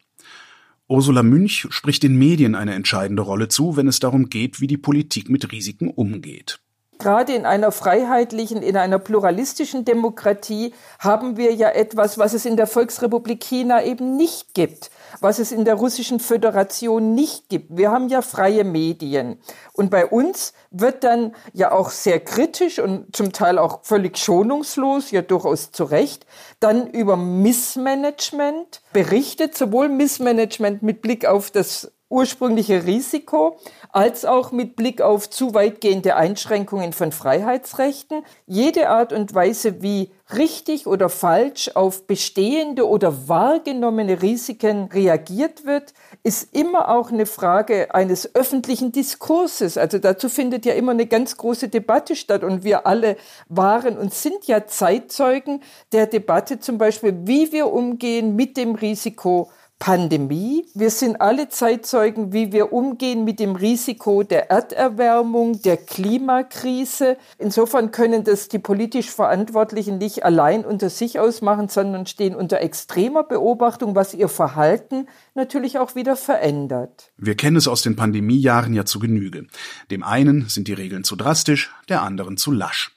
Ursula 0.89 1.23
Münch 1.23 1.67
spricht 1.69 2.03
den 2.03 2.17
Medien 2.17 2.55
eine 2.55 2.73
entscheidende 2.73 3.21
Rolle 3.21 3.47
zu, 3.47 3.75
wenn 3.77 3.87
es 3.87 3.99
darum 3.99 4.29
geht, 4.29 4.61
wie 4.61 4.67
die 4.67 4.77
Politik 4.77 5.29
mit 5.29 5.51
Risiken 5.51 5.89
umgeht. 5.89 6.59
Gerade 7.07 7.33
in 7.33 7.45
einer 7.45 7.71
freiheitlichen, 7.71 8.61
in 8.61 8.75
einer 8.75 8.99
pluralistischen 8.99 9.85
Demokratie 9.85 10.73
haben 10.99 11.37
wir 11.37 11.53
ja 11.53 11.69
etwas, 11.69 12.17
was 12.17 12.33
es 12.33 12.43
in 12.43 12.57
der 12.57 12.67
Volksrepublik 12.67 13.41
China 13.41 13.81
eben 13.81 14.17
nicht 14.17 14.53
gibt, 14.53 14.91
was 15.21 15.39
es 15.39 15.53
in 15.53 15.63
der 15.63 15.75
Russischen 15.75 16.19
Föderation 16.19 17.15
nicht 17.15 17.47
gibt. 17.47 17.77
Wir 17.77 17.91
haben 17.91 18.09
ja 18.09 18.21
freie 18.21 18.65
Medien. 18.65 19.39
Und 19.71 19.89
bei 19.89 20.05
uns 20.05 20.51
wird 20.69 21.05
dann 21.05 21.33
ja 21.53 21.71
auch 21.71 21.91
sehr 21.91 22.19
kritisch 22.19 22.77
und 22.77 23.15
zum 23.15 23.31
Teil 23.31 23.57
auch 23.57 23.85
völlig 23.85 24.17
schonungslos, 24.17 25.11
ja 25.11 25.21
durchaus 25.21 25.71
zu 25.71 25.85
Recht, 25.85 26.25
dann 26.59 26.87
über 26.87 27.15
Missmanagement 27.15 28.81
berichtet, 28.91 29.57
sowohl 29.57 29.87
Missmanagement 29.87 30.83
mit 30.83 31.01
Blick 31.01 31.25
auf 31.25 31.51
das 31.51 31.89
ursprüngliche 32.09 32.85
Risiko, 32.85 33.59
als 33.91 34.25
auch 34.25 34.51
mit 34.51 34.75
Blick 34.75 35.01
auf 35.01 35.29
zu 35.29 35.53
weitgehende 35.53 36.15
Einschränkungen 36.15 36.93
von 36.93 37.11
Freiheitsrechten. 37.11 38.23
Jede 38.45 38.89
Art 38.89 39.11
und 39.11 39.33
Weise, 39.33 39.81
wie 39.81 40.11
richtig 40.33 40.87
oder 40.87 41.09
falsch 41.09 41.71
auf 41.75 42.05
bestehende 42.05 42.87
oder 42.87 43.27
wahrgenommene 43.29 44.21
Risiken 44.21 44.89
reagiert 44.91 45.65
wird, 45.65 45.93
ist 46.23 46.53
immer 46.53 46.89
auch 46.89 47.11
eine 47.11 47.25
Frage 47.25 47.93
eines 47.93 48.35
öffentlichen 48.35 48.91
Diskurses. 48.91 49.77
Also 49.77 49.99
dazu 49.99 50.27
findet 50.29 50.65
ja 50.65 50.73
immer 50.73 50.91
eine 50.91 51.05
ganz 51.05 51.37
große 51.37 51.69
Debatte 51.69 52.15
statt 52.15 52.43
und 52.43 52.63
wir 52.63 52.85
alle 52.85 53.17
waren 53.47 53.97
und 53.97 54.13
sind 54.13 54.47
ja 54.47 54.67
Zeitzeugen 54.67 55.61
der 55.93 56.07
Debatte 56.07 56.59
zum 56.59 56.77
Beispiel, 56.77 57.15
wie 57.23 57.51
wir 57.51 57.71
umgehen 57.71 58.35
mit 58.35 58.57
dem 58.57 58.75
Risiko 58.75 59.49
Pandemie. 59.79 60.65
Wir 60.73 60.89
sind 60.89 61.21
alle 61.21 61.49
Zeitzeugen, 61.49 62.33
wie 62.33 62.51
wir 62.51 62.73
umgehen 62.73 63.23
mit 63.23 63.39
dem 63.39 63.55
Risiko 63.55 64.23
der 64.23 64.49
Erderwärmung, 64.49 65.61
der 65.61 65.77
Klimakrise. 65.77 67.17
Insofern 67.37 67.91
können 67.91 68.23
das 68.23 68.47
die 68.47 68.59
politisch 68.59 69.11
Verantwortlichen 69.11 69.97
nicht 69.99 70.25
allein 70.25 70.65
unter 70.65 70.89
sich 70.89 71.19
ausmachen, 71.19 71.69
sondern 71.69 72.07
stehen 72.07 72.35
unter 72.35 72.59
extremer 72.59 73.23
Beobachtung, 73.23 73.95
was 73.95 74.13
ihr 74.13 74.29
Verhalten 74.29 75.07
natürlich 75.35 75.77
auch 75.77 75.93
wieder 75.95 76.15
verändert. 76.15 77.11
Wir 77.17 77.35
kennen 77.35 77.57
es 77.57 77.67
aus 77.67 77.83
den 77.83 77.95
Pandemiejahren 77.95 78.73
ja 78.73 78.83
zu 78.83 78.99
Genüge. 78.99 79.45
Dem 79.91 80.03
einen 80.03 80.49
sind 80.49 80.67
die 80.67 80.73
Regeln 80.73 81.03
zu 81.03 81.15
drastisch, 81.15 81.71
der 81.87 82.01
anderen 82.01 82.37
zu 82.37 82.51
lasch. 82.51 82.95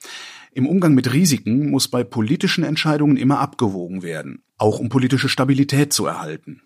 Im 0.52 0.66
Umgang 0.66 0.94
mit 0.94 1.12
Risiken 1.12 1.70
muss 1.70 1.88
bei 1.88 2.02
politischen 2.02 2.64
Entscheidungen 2.64 3.16
immer 3.16 3.38
abgewogen 3.38 4.02
werden, 4.02 4.42
auch 4.56 4.80
um 4.80 4.88
politische 4.88 5.28
Stabilität 5.28 5.92
zu 5.92 6.06
erhalten 6.06 6.62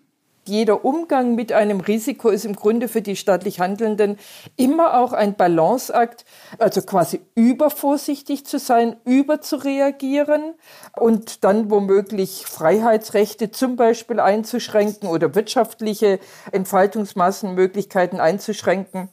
jeder 0.47 0.85
Umgang 0.85 1.35
mit 1.35 1.51
einem 1.51 1.79
Risiko 1.79 2.29
ist 2.29 2.45
im 2.45 2.55
Grunde 2.55 2.87
für 2.87 3.01
die 3.01 3.15
staatlich 3.15 3.59
Handelnden 3.59 4.17
immer 4.55 4.99
auch 4.99 5.13
ein 5.13 5.35
Balanceakt, 5.35 6.25
also 6.59 6.81
quasi 6.81 7.21
übervorsichtig 7.35 8.45
zu 8.45 8.59
sein, 8.59 8.95
überzureagieren 9.05 10.53
und 10.95 11.43
dann 11.43 11.69
womöglich 11.69 12.45
Freiheitsrechte 12.45 13.51
zum 13.51 13.75
Beispiel 13.75 14.19
einzuschränken 14.19 15.09
oder 15.09 15.35
wirtschaftliche 15.35 16.19
Entfaltungsmassenmöglichkeiten 16.51 18.19
einzuschränken 18.19 19.09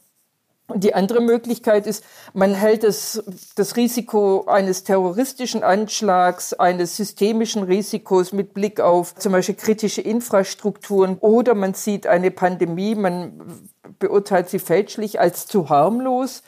Und 0.73 0.83
die 0.83 0.95
andere 0.95 1.21
Möglichkeit 1.21 1.85
ist, 1.85 2.03
man 2.33 2.55
hält 2.55 2.83
das, 2.83 3.23
das 3.53 3.75
Risiko 3.75 4.45
eines 4.47 4.83
terroristischen 4.83 5.61
Anschlags, 5.61 6.53
eines 6.53 6.97
systemischen 6.97 7.61
Risikos 7.61 8.33
mit 8.33 8.55
Blick 8.55 8.79
auf 8.79 9.13
zum 9.13 9.33
Beispiel 9.33 9.53
kritische 9.53 10.01
Infrastrukturen. 10.01 11.17
Oder 11.19 11.53
man 11.53 11.75
sieht 11.75 12.07
eine 12.07 12.31
Pandemie, 12.31 12.95
man 12.95 13.69
beurteilt 13.99 14.49
sie 14.49 14.57
fälschlich 14.57 15.19
als 15.19 15.45
zu 15.45 15.69
harmlos 15.69 16.41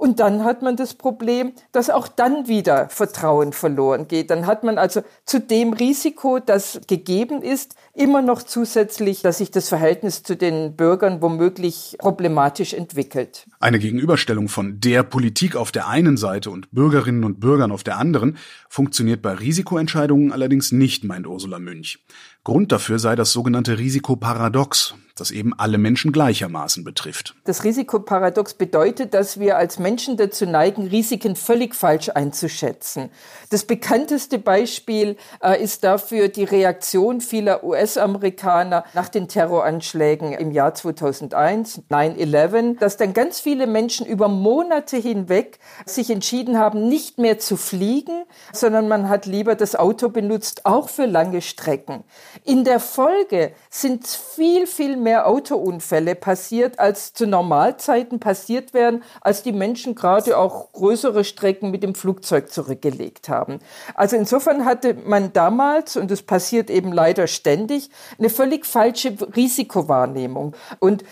und 0.00 0.18
dann 0.18 0.44
hat 0.44 0.62
man 0.62 0.76
das 0.76 0.94
Problem, 0.94 1.52
dass 1.72 1.90
auch 1.90 2.08
dann 2.08 2.48
wieder 2.48 2.88
Vertrauen 2.88 3.52
verloren 3.52 4.08
geht. 4.08 4.30
Dann 4.30 4.46
hat 4.46 4.64
man 4.64 4.78
also 4.78 5.02
zu 5.26 5.40
dem 5.40 5.74
Risiko, 5.74 6.38
das 6.38 6.80
gegeben 6.86 7.42
ist, 7.42 7.74
immer 7.92 8.22
noch 8.22 8.42
zusätzlich, 8.42 9.20
dass 9.20 9.36
sich 9.38 9.50
das 9.50 9.68
Verhältnis 9.68 10.22
zu 10.22 10.38
den 10.38 10.74
Bürgern 10.74 11.20
womöglich 11.20 11.96
problematisch 11.98 12.72
entwickelt. 12.72 13.46
Eine 13.60 13.78
Gegenüberstellung 13.78 14.48
von 14.48 14.80
der 14.80 15.02
Politik 15.02 15.54
auf 15.54 15.70
der 15.70 15.86
einen 15.88 16.16
Seite 16.16 16.48
und 16.48 16.70
Bürgerinnen 16.70 17.24
und 17.24 17.38
Bürgern 17.38 17.70
auf 17.70 17.84
der 17.84 17.98
anderen 17.98 18.38
funktioniert 18.70 19.20
bei 19.20 19.34
Risikoentscheidungen 19.34 20.32
allerdings 20.32 20.72
nicht, 20.72 21.04
meint 21.04 21.26
Ursula 21.26 21.58
Münch. 21.58 21.98
Grund 22.42 22.72
dafür 22.72 22.98
sei 22.98 23.16
das 23.16 23.32
sogenannte 23.32 23.78
Risikoparadox, 23.78 24.94
das 25.14 25.30
eben 25.30 25.52
alle 25.58 25.76
Menschen 25.76 26.12
gleichermaßen 26.12 26.82
betrifft. 26.82 27.34
Das 27.44 27.64
Risikoparadox 27.64 28.54
bedeutet, 28.54 29.12
dass 29.12 29.38
wir 29.38 29.58
als 29.58 29.78
Menschen 29.78 30.16
dazu 30.16 30.46
neigen, 30.46 30.86
Risiken 30.86 31.36
völlig 31.36 31.74
falsch 31.74 32.08
einzuschätzen. 32.08 33.10
Das 33.50 33.64
bekannteste 33.64 34.38
Beispiel 34.38 35.16
äh, 35.42 35.62
ist 35.62 35.84
dafür 35.84 36.28
die 36.28 36.44
Reaktion 36.44 37.20
vieler 37.20 37.62
US-Amerikaner 37.62 38.84
nach 38.94 39.10
den 39.10 39.28
Terroranschlägen 39.28 40.32
im 40.32 40.50
Jahr 40.50 40.74
2001, 40.74 41.82
9-11, 41.90 42.78
dass 42.78 42.96
dann 42.96 43.12
ganz 43.12 43.40
viele 43.40 43.66
Menschen 43.66 44.06
über 44.06 44.28
Monate 44.28 44.96
hinweg 44.96 45.58
sich 45.84 46.10
entschieden 46.10 46.58
haben, 46.58 46.88
nicht 46.88 47.18
mehr 47.18 47.38
zu 47.38 47.58
fliegen, 47.58 48.24
sondern 48.54 48.88
man 48.88 49.10
hat 49.10 49.26
lieber 49.26 49.54
das 49.54 49.76
Auto 49.76 50.08
benutzt, 50.08 50.64
auch 50.64 50.88
für 50.88 51.04
lange 51.04 51.42
Strecken. 51.42 52.04
In 52.44 52.64
der 52.64 52.80
Folge 52.80 53.52
sind 53.68 54.06
viel, 54.06 54.66
viel 54.66 54.96
mehr 54.96 55.26
Autounfälle 55.26 56.14
passiert, 56.14 56.78
als 56.78 57.12
zu 57.12 57.26
Normalzeiten 57.26 58.20
passiert 58.20 58.72
werden, 58.74 59.02
als 59.20 59.42
die 59.42 59.52
Menschen 59.52 59.94
gerade 59.94 60.38
auch 60.38 60.72
größere 60.72 61.24
Strecken 61.24 61.70
mit 61.70 61.82
dem 61.82 61.94
Flugzeug 61.94 62.50
zurückgelegt 62.52 63.28
haben. 63.28 63.58
Also 63.94 64.16
insofern 64.16 64.64
hatte 64.64 64.94
man 64.94 65.32
damals, 65.32 65.96
und 65.96 66.10
das 66.10 66.22
passiert 66.22 66.70
eben 66.70 66.92
leider 66.92 67.26
ständig, 67.26 67.90
eine 68.18 68.30
völlig 68.30 68.66
falsche 68.66 69.16
Risikowahrnehmung. 69.34 70.54
Und 70.78 71.04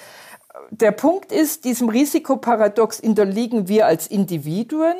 der 0.70 0.92
Punkt 0.92 1.32
ist, 1.32 1.64
diesem 1.64 1.88
Risikoparadox 1.88 3.00
unterliegen 3.00 3.68
wir 3.68 3.86
als 3.86 4.06
Individuen, 4.06 4.96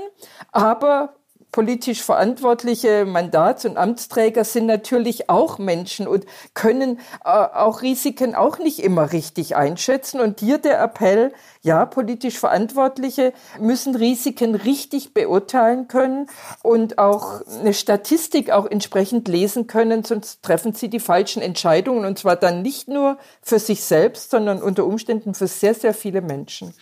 aber 0.53 1.15
politisch 1.53 2.03
verantwortliche 2.03 3.05
Mandats- 3.05 3.65
und 3.65 3.77
Amtsträger 3.77 4.45
sind 4.45 4.67
natürlich 4.67 5.31
auch 5.31 5.59
Menschen 5.59 6.07
und 6.07 6.27
können 6.55 6.99
äh, 7.25 7.29
auch 7.29 7.83
Risiken 7.83 8.35
auch 8.35 8.59
nicht 8.59 8.81
immer 8.81 9.13
richtig 9.13 9.57
einschätzen. 9.57 10.21
Und 10.21 10.41
hier 10.41 10.59
der 10.59 10.81
Appell, 10.81 11.33
ja, 11.63 11.87
politisch 11.87 12.39
Verantwortliche 12.39 13.33
müssen 13.59 13.95
Risiken 13.95 14.55
richtig 14.55 15.15
beurteilen 15.15 15.89
können 15.89 16.27
und 16.63 16.99
auch 16.99 17.41
eine 17.61 17.75
Statistik 17.75 18.51
auch 18.51 18.67
entsprechend 18.67 19.29
lesen 19.29 19.67
können, 19.67 20.05
sonst 20.05 20.43
treffen 20.43 20.75
sie 20.75 20.89
die 20.89 21.01
falschen 21.01 21.43
Entscheidungen 21.43 22.05
und 22.05 22.19
zwar 22.19 22.37
dann 22.37 22.63
nicht 22.63 22.89
nur 22.89 23.19
für 23.43 23.59
sich 23.59 23.85
selbst, 23.85 24.31
sondern 24.31 24.63
unter 24.63 24.85
Umständen 24.85 25.35
für 25.35 25.47
sehr, 25.47 25.75
sehr 25.75 25.95
viele 25.95 26.21
Menschen. 26.21 26.75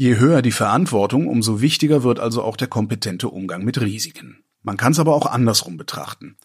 Je 0.00 0.16
höher 0.16 0.40
die 0.40 0.50
Verantwortung, 0.50 1.26
umso 1.26 1.60
wichtiger 1.60 2.02
wird 2.02 2.20
also 2.20 2.42
auch 2.42 2.56
der 2.56 2.68
kompetente 2.68 3.28
Umgang 3.28 3.66
mit 3.66 3.82
Risiken. 3.82 4.42
Man 4.62 4.78
kann 4.78 4.92
es 4.92 4.98
aber 4.98 5.14
auch 5.14 5.26
andersrum 5.26 5.76
betrachten. 5.76 6.38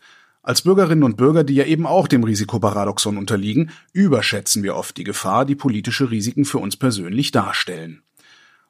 Als 0.43 0.63
Bürgerinnen 0.63 1.05
und 1.05 1.15
Bürger, 1.15 1.45
die 1.45 1.53
ja 1.53 1.63
eben 1.63 1.85
auch 1.85 2.09
dem 2.09 2.25
Risikoparadoxon 2.25 3.17
unterliegen, 3.17 3.71
überschätzen 3.93 4.61
wir 4.61 4.75
oft 4.75 4.97
die 4.97 5.05
Gefahr, 5.05 5.45
die 5.45 5.55
politische 5.55 6.11
Risiken 6.11 6.43
für 6.43 6.57
uns 6.57 6.75
persönlich 6.75 7.31
darstellen. 7.31 8.01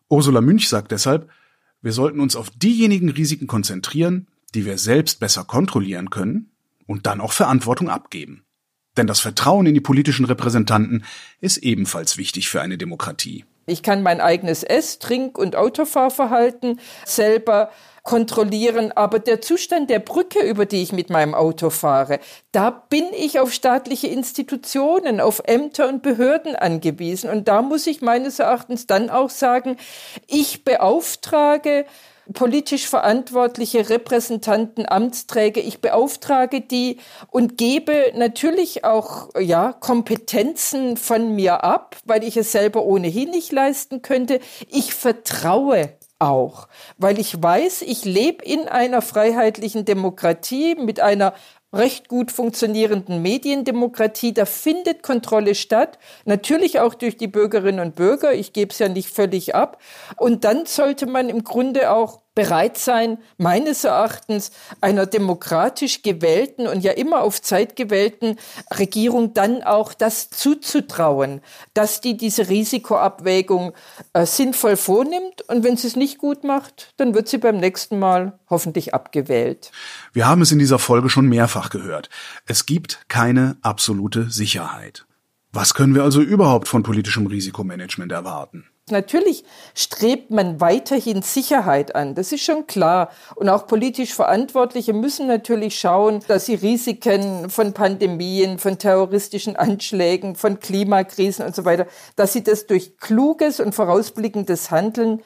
Ursula 0.07 0.39
Münch 0.39 0.69
sagt 0.69 0.91
deshalb, 0.91 1.31
wir 1.81 1.91
sollten 1.91 2.19
uns 2.19 2.35
auf 2.35 2.51
diejenigen 2.51 3.09
Risiken 3.09 3.47
konzentrieren, 3.47 4.27
die 4.53 4.65
wir 4.65 4.77
selbst 4.77 5.19
besser 5.19 5.45
kontrollieren 5.45 6.11
können 6.11 6.51
und 6.85 7.07
dann 7.07 7.21
auch 7.21 7.31
Verantwortung 7.31 7.89
abgeben. 7.89 8.43
Denn 8.97 9.07
das 9.07 9.19
Vertrauen 9.19 9.65
in 9.65 9.73
die 9.73 9.81
politischen 9.81 10.25
Repräsentanten 10.25 11.05
ist 11.41 11.57
ebenfalls 11.57 12.17
wichtig 12.17 12.49
für 12.49 12.61
eine 12.61 12.77
Demokratie. 12.77 13.45
Ich 13.65 13.83
kann 13.83 14.03
mein 14.03 14.21
eigenes 14.21 14.63
Ess-, 14.63 14.99
Trink- 14.99 15.37
und 15.37 15.55
Autofahrverhalten 15.55 16.79
selber 17.05 17.71
kontrollieren. 18.03 18.91
Aber 18.95 19.19
der 19.19 19.41
Zustand 19.41 19.89
der 19.89 19.99
Brücke, 19.99 20.39
über 20.39 20.65
die 20.65 20.83
ich 20.83 20.93
mit 20.93 21.09
meinem 21.09 21.33
Auto 21.33 21.71
fahre, 21.71 22.19
da 22.51 22.69
bin 22.69 23.05
ich 23.17 23.39
auf 23.39 23.51
staatliche 23.51 24.07
Institutionen, 24.07 25.19
auf 25.19 25.41
Ämter 25.45 25.89
und 25.89 26.03
Behörden 26.03 26.55
angewiesen. 26.55 27.29
Und 27.29 27.47
da 27.47 27.61
muss 27.61 27.87
ich 27.87 28.01
meines 28.01 28.39
Erachtens 28.39 28.85
dann 28.85 29.09
auch 29.09 29.31
sagen, 29.31 29.77
ich 30.27 30.63
beauftrage 30.63 31.85
politisch 32.33 32.87
verantwortliche 32.87 33.89
Repräsentanten, 33.89 34.87
Amtsträger. 34.87 35.61
Ich 35.61 35.81
beauftrage 35.81 36.61
die 36.61 36.97
und 37.31 37.57
gebe 37.57 38.11
natürlich 38.15 38.83
auch, 38.83 39.29
ja, 39.39 39.73
Kompetenzen 39.73 40.97
von 40.97 41.35
mir 41.35 41.63
ab, 41.63 41.97
weil 42.05 42.23
ich 42.23 42.37
es 42.37 42.51
selber 42.51 42.83
ohnehin 42.83 43.29
nicht 43.29 43.51
leisten 43.51 44.01
könnte. 44.01 44.39
Ich 44.69 44.93
vertraue 44.93 45.93
auch, 46.19 46.67
weil 46.97 47.19
ich 47.19 47.41
weiß, 47.41 47.81
ich 47.81 48.05
lebe 48.05 48.43
in 48.43 48.67
einer 48.67 49.01
freiheitlichen 49.01 49.85
Demokratie 49.85 50.75
mit 50.75 50.99
einer 51.01 51.33
recht 51.75 52.07
gut 52.07 52.31
funktionierenden 52.31 53.21
Mediendemokratie. 53.21 54.33
Da 54.33 54.45
findet 54.45 55.03
Kontrolle 55.03 55.55
statt, 55.55 55.99
natürlich 56.25 56.79
auch 56.79 56.93
durch 56.95 57.17
die 57.17 57.27
Bürgerinnen 57.27 57.79
und 57.79 57.95
Bürger. 57.95 58.33
Ich 58.33 58.53
gebe 58.53 58.71
es 58.71 58.79
ja 58.79 58.89
nicht 58.89 59.09
völlig 59.09 59.53
ab. 59.53 59.81
Und 60.17 60.43
dann 60.43 60.65
sollte 60.65 61.05
man 61.05 61.29
im 61.29 61.43
Grunde 61.43 61.91
auch 61.91 62.24
bereit 62.35 62.77
sein, 62.77 63.17
meines 63.37 63.85
Erachtens 63.85 64.51
einer 64.81 65.05
demokratisch 65.05 66.03
gewählten 66.03 66.67
und 66.67 66.83
ja 66.83 66.91
immer 66.91 67.21
auf 67.21 67.41
Zeit 67.41 67.75
gewählten 67.75 68.37
Regierung 68.77 69.33
dann 69.33 69.63
auch 69.63 69.93
das 69.93 70.29
zuzutrauen, 70.29 71.41
dass 71.73 72.01
die 72.01 72.17
diese 72.17 72.49
Risikoabwägung 72.49 73.73
äh, 74.13 74.25
sinnvoll 74.25 74.75
vornimmt 74.75 75.41
und 75.47 75.63
wenn 75.63 75.77
sie 75.77 75.87
es 75.87 75.95
nicht 75.95 76.17
gut 76.17 76.43
macht, 76.43 76.93
dann 76.97 77.15
wird 77.15 77.29
sie 77.29 77.37
beim 77.37 77.57
nächsten 77.57 77.97
Mal 77.97 78.37
hoffentlich 78.49 78.93
abgewählt. 78.93 79.71
Wir 80.11 80.27
haben 80.27 80.41
es 80.41 80.51
in 80.51 80.59
dieser 80.59 80.79
Folge 80.79 81.09
schon 81.09 81.27
mehrfach 81.27 81.69
gehört. 81.69 82.09
Es 82.45 82.65
gibt 82.65 83.05
keine 83.07 83.57
absolute 83.61 84.29
Sicherheit. 84.29 85.05
Was 85.53 85.73
können 85.73 85.95
wir 85.95 86.03
also 86.03 86.21
überhaupt 86.21 86.67
von 86.67 86.83
politischem 86.83 87.27
Risikomanagement 87.27 88.11
erwarten? 88.11 88.65
Natürlich 88.91 89.43
strebt 89.73 90.29
man 90.29 90.61
weiterhin 90.61 91.23
Sicherheit 91.23 91.95
an, 91.95 92.13
das 92.13 92.31
ist 92.31 92.43
schon 92.43 92.67
klar. 92.67 93.09
Und 93.33 93.49
auch 93.49 93.65
politisch 93.65 94.13
Verantwortliche 94.13 94.93
müssen 94.93 95.25
natürlich 95.25 95.79
schauen, 95.79 96.19
dass 96.27 96.45
sie 96.45 96.53
Risiken 96.53 97.49
von 97.49 97.73
Pandemien, 97.73 98.59
von 98.59 98.77
terroristischen 98.77 99.55
Anschlägen, 99.55 100.35
von 100.35 100.59
Klimakrisen 100.59 101.47
und 101.47 101.55
so 101.55 101.65
weiter, 101.65 101.87
dass 102.15 102.33
sie 102.33 102.43
das 102.43 102.67
durch 102.67 102.97
kluges 102.99 103.59
und 103.59 103.73
vorausblickendes 103.73 104.69
Handeln 104.69 105.23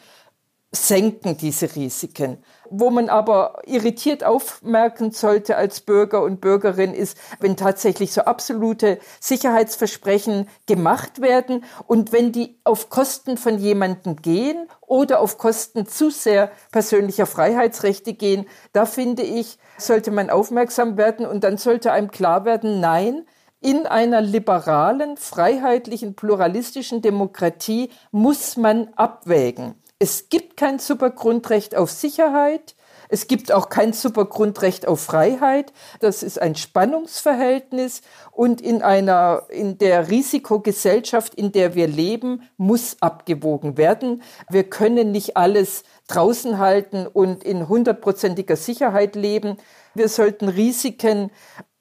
senken 0.71 1.35
diese 1.35 1.75
Risiken. 1.75 2.37
Wo 2.69 2.89
man 2.89 3.09
aber 3.09 3.61
irritiert 3.65 4.23
aufmerken 4.23 5.11
sollte 5.11 5.57
als 5.57 5.79
Bürger 5.79 6.21
und 6.21 6.41
Bürgerin 6.41 6.93
ist, 6.93 7.17
wenn 7.39 7.57
tatsächlich 7.57 8.13
so 8.13 8.21
absolute 8.21 8.99
Sicherheitsversprechen 9.19 10.47
gemacht 10.67 11.21
werden 11.21 11.63
und 11.87 12.11
wenn 12.11 12.31
die 12.31 12.59
auf 12.63 12.89
Kosten 12.89 13.37
von 13.37 13.57
jemandem 13.57 14.17
gehen 14.17 14.67
oder 14.81 15.19
auf 15.19 15.37
Kosten 15.37 15.87
zu 15.87 16.09
sehr 16.09 16.51
persönlicher 16.71 17.25
Freiheitsrechte 17.25 18.13
gehen, 18.13 18.45
da 18.73 18.85
finde 18.85 19.23
ich, 19.23 19.57
sollte 19.77 20.11
man 20.11 20.29
aufmerksam 20.29 20.97
werden 20.97 21.25
und 21.25 21.43
dann 21.43 21.57
sollte 21.57 21.91
einem 21.91 22.11
klar 22.11 22.45
werden, 22.45 22.79
nein, 22.79 23.25
in 23.61 23.85
einer 23.85 24.21
liberalen, 24.21 25.17
freiheitlichen, 25.17 26.15
pluralistischen 26.15 27.01
Demokratie 27.01 27.89
muss 28.11 28.55
man 28.55 28.89
abwägen. 28.95 29.75
Es 29.99 30.29
gibt 30.29 30.55
kein 30.55 30.79
Supergrundrecht 30.79 31.75
auf 31.75 31.91
Sicherheit. 31.91 32.75
Es 33.09 33.27
gibt 33.27 33.51
auch 33.51 33.69
kein 33.69 33.91
Supergrundrecht 33.91 34.87
auf 34.87 35.01
Freiheit. 35.01 35.73
Das 35.99 36.23
ist 36.23 36.39
ein 36.39 36.55
Spannungsverhältnis 36.55 38.01
und 38.31 38.61
in 38.61 38.81
einer, 38.81 39.47
in 39.49 39.77
der 39.77 40.09
Risikogesellschaft, 40.09 41.35
in 41.35 41.51
der 41.51 41.75
wir 41.75 41.87
leben, 41.87 42.43
muss 42.55 42.97
abgewogen 43.01 43.77
werden. 43.77 44.21
Wir 44.49 44.63
können 44.63 45.11
nicht 45.11 45.35
alles 45.35 45.83
draußen 46.07 46.59
halten 46.59 47.05
und 47.05 47.43
in 47.43 47.67
hundertprozentiger 47.67 48.55
Sicherheit 48.55 49.15
leben. 49.15 49.57
Wir 49.95 50.07
sollten 50.07 50.47
Risiken 50.47 51.31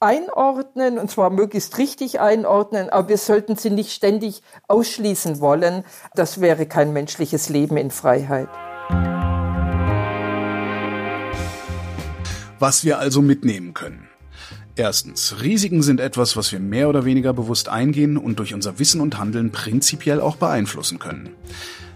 einordnen, 0.00 0.98
und 0.98 1.10
zwar 1.10 1.30
möglichst 1.30 1.76
richtig 1.78 2.20
einordnen, 2.20 2.88
aber 2.90 3.08
wir 3.08 3.18
sollten 3.18 3.56
sie 3.56 3.70
nicht 3.70 3.92
ständig 3.92 4.42
ausschließen 4.68 5.40
wollen. 5.40 5.84
Das 6.14 6.40
wäre 6.40 6.66
kein 6.66 6.92
menschliches 6.92 7.48
Leben 7.48 7.76
in 7.76 7.90
Freiheit. 7.90 8.48
Was 12.60 12.84
wir 12.84 12.98
also 12.98 13.22
mitnehmen 13.22 13.74
können. 13.74 14.08
Erstens, 14.76 15.42
Risiken 15.42 15.82
sind 15.82 15.98
etwas, 15.98 16.36
was 16.36 16.52
wir 16.52 16.60
mehr 16.60 16.88
oder 16.88 17.04
weniger 17.04 17.32
bewusst 17.32 17.68
eingehen 17.68 18.16
und 18.16 18.38
durch 18.38 18.54
unser 18.54 18.78
Wissen 18.78 19.00
und 19.00 19.18
Handeln 19.18 19.50
prinzipiell 19.50 20.20
auch 20.20 20.36
beeinflussen 20.36 21.00
können. 21.00 21.34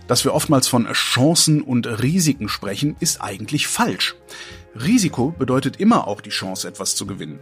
Dass 0.09 0.25
wir 0.25 0.35
oftmals 0.35 0.67
von 0.67 0.87
Chancen 0.93 1.63
und 1.63 1.87
Risiken 2.03 2.49
sprechen, 2.49 2.97
ist 2.99 3.21
eigentlich 3.21 3.69
falsch. 3.69 4.17
Risiko 4.75 5.33
bedeutet 5.39 5.77
immer 5.77 6.09
auch 6.09 6.21
die 6.21 6.31
Chance, 6.31 6.67
etwas 6.67 6.97
zu 6.97 7.07
gewinnen. 7.07 7.39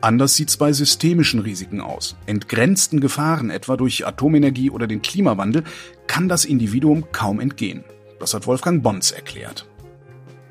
Anders 0.00 0.36
sieht's 0.36 0.56
bei 0.56 0.72
systemischen 0.72 1.40
Risiken 1.40 1.80
aus. 1.80 2.16
Entgrenzten 2.26 3.00
Gefahren, 3.00 3.50
etwa 3.50 3.76
durch 3.76 4.06
Atomenergie 4.06 4.70
oder 4.70 4.86
den 4.86 5.02
Klimawandel, 5.02 5.64
kann 6.06 6.28
das 6.28 6.44
Individuum 6.44 7.10
kaum 7.10 7.40
entgehen. 7.40 7.84
Das 8.20 8.34
hat 8.34 8.46
Wolfgang 8.46 8.82
Bons 8.82 9.10
erklärt. 9.10 9.66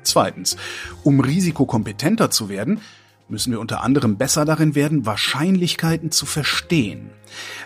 Zweitens, 0.02 0.56
um 1.02 1.20
risikokompetenter 1.20 2.30
zu 2.30 2.48
werden, 2.48 2.80
müssen 3.28 3.52
wir 3.52 3.60
unter 3.60 3.82
anderem 3.82 4.16
besser 4.16 4.44
darin 4.44 4.74
werden, 4.74 5.06
Wahrscheinlichkeiten 5.06 6.10
zu 6.10 6.26
verstehen. 6.26 7.10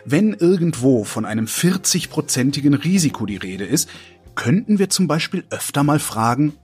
Wenn 0.05 0.35
irgendwo 0.35 1.05
von 1.05 1.25
einem 1.25 1.47
40-prozentigen 1.47 2.75
Risiko 2.75 3.27
die 3.27 3.37
Rede 3.37 3.65
ist, 3.65 3.89
könnten 4.35 4.79
wir 4.79 4.89
zum 4.89 5.07
Beispiel 5.07 5.45
öfter 5.51 5.85
mal 5.85 5.99
fragen, 5.99 6.55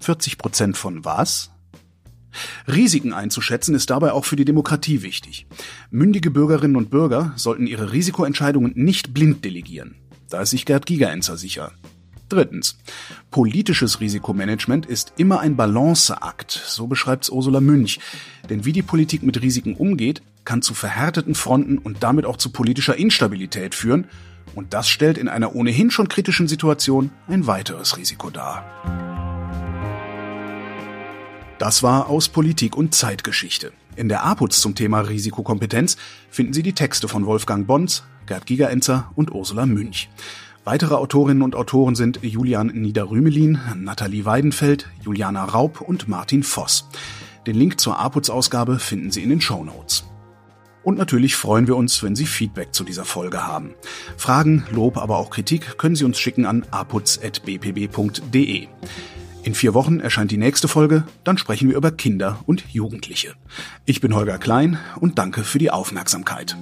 40 0.00 0.38
Prozent 0.38 0.76
von 0.76 1.04
was? 1.04 1.50
Risiken 2.66 3.12
einzuschätzen 3.12 3.74
ist 3.74 3.90
dabei 3.90 4.12
auch 4.12 4.24
für 4.24 4.36
die 4.36 4.44
Demokratie 4.44 5.02
wichtig. 5.02 5.46
Mündige 5.90 6.30
Bürgerinnen 6.30 6.76
und 6.76 6.90
Bürger 6.90 7.32
sollten 7.36 7.66
ihre 7.66 7.92
Risikoentscheidungen 7.92 8.72
nicht 8.74 9.14
blind 9.14 9.44
delegieren. 9.44 9.96
Da 10.30 10.42
ist 10.42 10.50
sich 10.50 10.66
Gerd 10.66 10.86
Gigerenzer 10.86 11.36
sicher. 11.36 11.72
Drittens. 12.28 12.76
Politisches 13.30 14.00
Risikomanagement 14.00 14.84
ist 14.86 15.12
immer 15.16 15.40
ein 15.40 15.56
Balanceakt, 15.56 16.50
so 16.50 16.88
beschreibt's 16.88 17.30
Ursula 17.30 17.60
Münch. 17.60 18.00
Denn 18.50 18.64
wie 18.64 18.72
die 18.72 18.82
Politik 18.82 19.22
mit 19.22 19.40
Risiken 19.42 19.76
umgeht, 19.76 20.22
kann 20.44 20.62
zu 20.62 20.74
verhärteten 20.74 21.34
Fronten 21.34 21.78
und 21.78 22.02
damit 22.02 22.26
auch 22.26 22.36
zu 22.36 22.50
politischer 22.50 22.96
Instabilität 22.96 23.74
führen. 23.74 24.06
Und 24.54 24.74
das 24.74 24.88
stellt 24.88 25.18
in 25.18 25.28
einer 25.28 25.54
ohnehin 25.54 25.90
schon 25.90 26.08
kritischen 26.08 26.48
Situation 26.48 27.10
ein 27.28 27.46
weiteres 27.46 27.96
Risiko 27.96 28.30
dar. 28.30 29.35
Das 31.58 31.82
war 31.82 32.08
aus 32.08 32.28
Politik 32.28 32.76
und 32.76 32.94
Zeitgeschichte. 32.94 33.72
In 33.96 34.10
der 34.10 34.24
APUZ 34.24 34.60
zum 34.60 34.74
Thema 34.74 35.00
Risikokompetenz 35.00 35.96
finden 36.28 36.52
Sie 36.52 36.62
die 36.62 36.74
Texte 36.74 37.08
von 37.08 37.24
Wolfgang 37.24 37.66
Bons, 37.66 38.04
Gerd 38.26 38.44
Gigerenzer 38.44 39.10
und 39.14 39.32
Ursula 39.32 39.64
Münch. 39.64 40.10
Weitere 40.64 40.96
Autorinnen 40.96 41.42
und 41.42 41.54
Autoren 41.54 41.94
sind 41.94 42.18
Julian 42.22 42.66
Niederrümelin, 42.66 43.58
Nathalie 43.76 44.26
Weidenfeld, 44.26 44.90
Juliana 45.00 45.44
Raub 45.44 45.80
und 45.80 46.08
Martin 46.08 46.42
Voss. 46.42 46.88
Den 47.46 47.56
Link 47.56 47.80
zur 47.80 47.98
APUZ-Ausgabe 48.00 48.78
finden 48.78 49.10
Sie 49.10 49.22
in 49.22 49.30
den 49.30 49.40
Show 49.40 49.64
Notes. 49.64 50.04
Und 50.82 50.98
natürlich 50.98 51.36
freuen 51.36 51.66
wir 51.66 51.76
uns, 51.76 52.02
wenn 52.02 52.16
Sie 52.16 52.26
Feedback 52.26 52.74
zu 52.74 52.84
dieser 52.84 53.04
Folge 53.04 53.46
haben. 53.46 53.74
Fragen, 54.18 54.66
Lob, 54.72 54.98
aber 54.98 55.16
auch 55.16 55.30
Kritik 55.30 55.78
können 55.78 55.96
Sie 55.96 56.04
uns 56.04 56.18
schicken 56.18 56.44
an 56.44 56.66
aputz.bpb.de. 56.70 58.68
In 59.46 59.54
vier 59.54 59.74
Wochen 59.74 60.00
erscheint 60.00 60.32
die 60.32 60.38
nächste 60.38 60.66
Folge, 60.66 61.04
dann 61.22 61.38
sprechen 61.38 61.68
wir 61.68 61.76
über 61.76 61.92
Kinder 61.92 62.40
und 62.46 62.64
Jugendliche. 62.72 63.34
Ich 63.84 64.00
bin 64.00 64.12
Holger 64.12 64.38
Klein 64.38 64.76
und 64.98 65.20
danke 65.20 65.44
für 65.44 65.60
die 65.60 65.70
Aufmerksamkeit. 65.70 66.56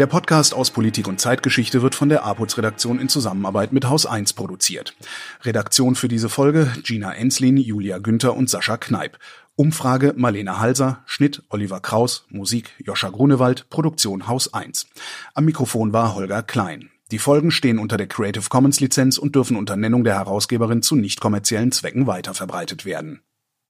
Der 0.00 0.06
Podcast 0.06 0.54
aus 0.54 0.70
Politik 0.70 1.06
und 1.08 1.20
Zeitgeschichte 1.20 1.82
wird 1.82 1.94
von 1.94 2.08
der 2.08 2.24
APUZ-Redaktion 2.24 2.98
in 2.98 3.10
Zusammenarbeit 3.10 3.74
mit 3.74 3.84
Haus 3.84 4.06
1 4.06 4.32
produziert. 4.32 4.94
Redaktion 5.42 5.94
für 5.94 6.08
diese 6.08 6.30
Folge 6.30 6.72
Gina 6.82 7.12
Enslin, 7.12 7.58
Julia 7.58 7.98
Günther 7.98 8.34
und 8.34 8.48
Sascha 8.48 8.78
Kneip. 8.78 9.18
Umfrage 9.56 10.14
Marlene 10.16 10.58
Halser, 10.58 11.02
Schnitt 11.04 11.42
Oliver 11.50 11.80
Kraus, 11.80 12.24
Musik 12.30 12.70
Joscha 12.78 13.10
Grunewald, 13.10 13.68
Produktion 13.68 14.26
Haus 14.26 14.54
1. 14.54 14.86
Am 15.34 15.44
Mikrofon 15.44 15.92
war 15.92 16.14
Holger 16.14 16.42
Klein. 16.42 16.88
Die 17.10 17.18
Folgen 17.18 17.50
stehen 17.50 17.78
unter 17.78 17.98
der 17.98 18.06
Creative 18.06 18.48
Commons 18.48 18.80
Lizenz 18.80 19.18
und 19.18 19.34
dürfen 19.34 19.58
unter 19.58 19.76
Nennung 19.76 20.02
der 20.02 20.14
Herausgeberin 20.14 20.80
zu 20.80 20.96
nicht 20.96 21.20
kommerziellen 21.20 21.72
Zwecken 21.72 22.06
weiterverbreitet 22.06 22.86
werden. 22.86 23.20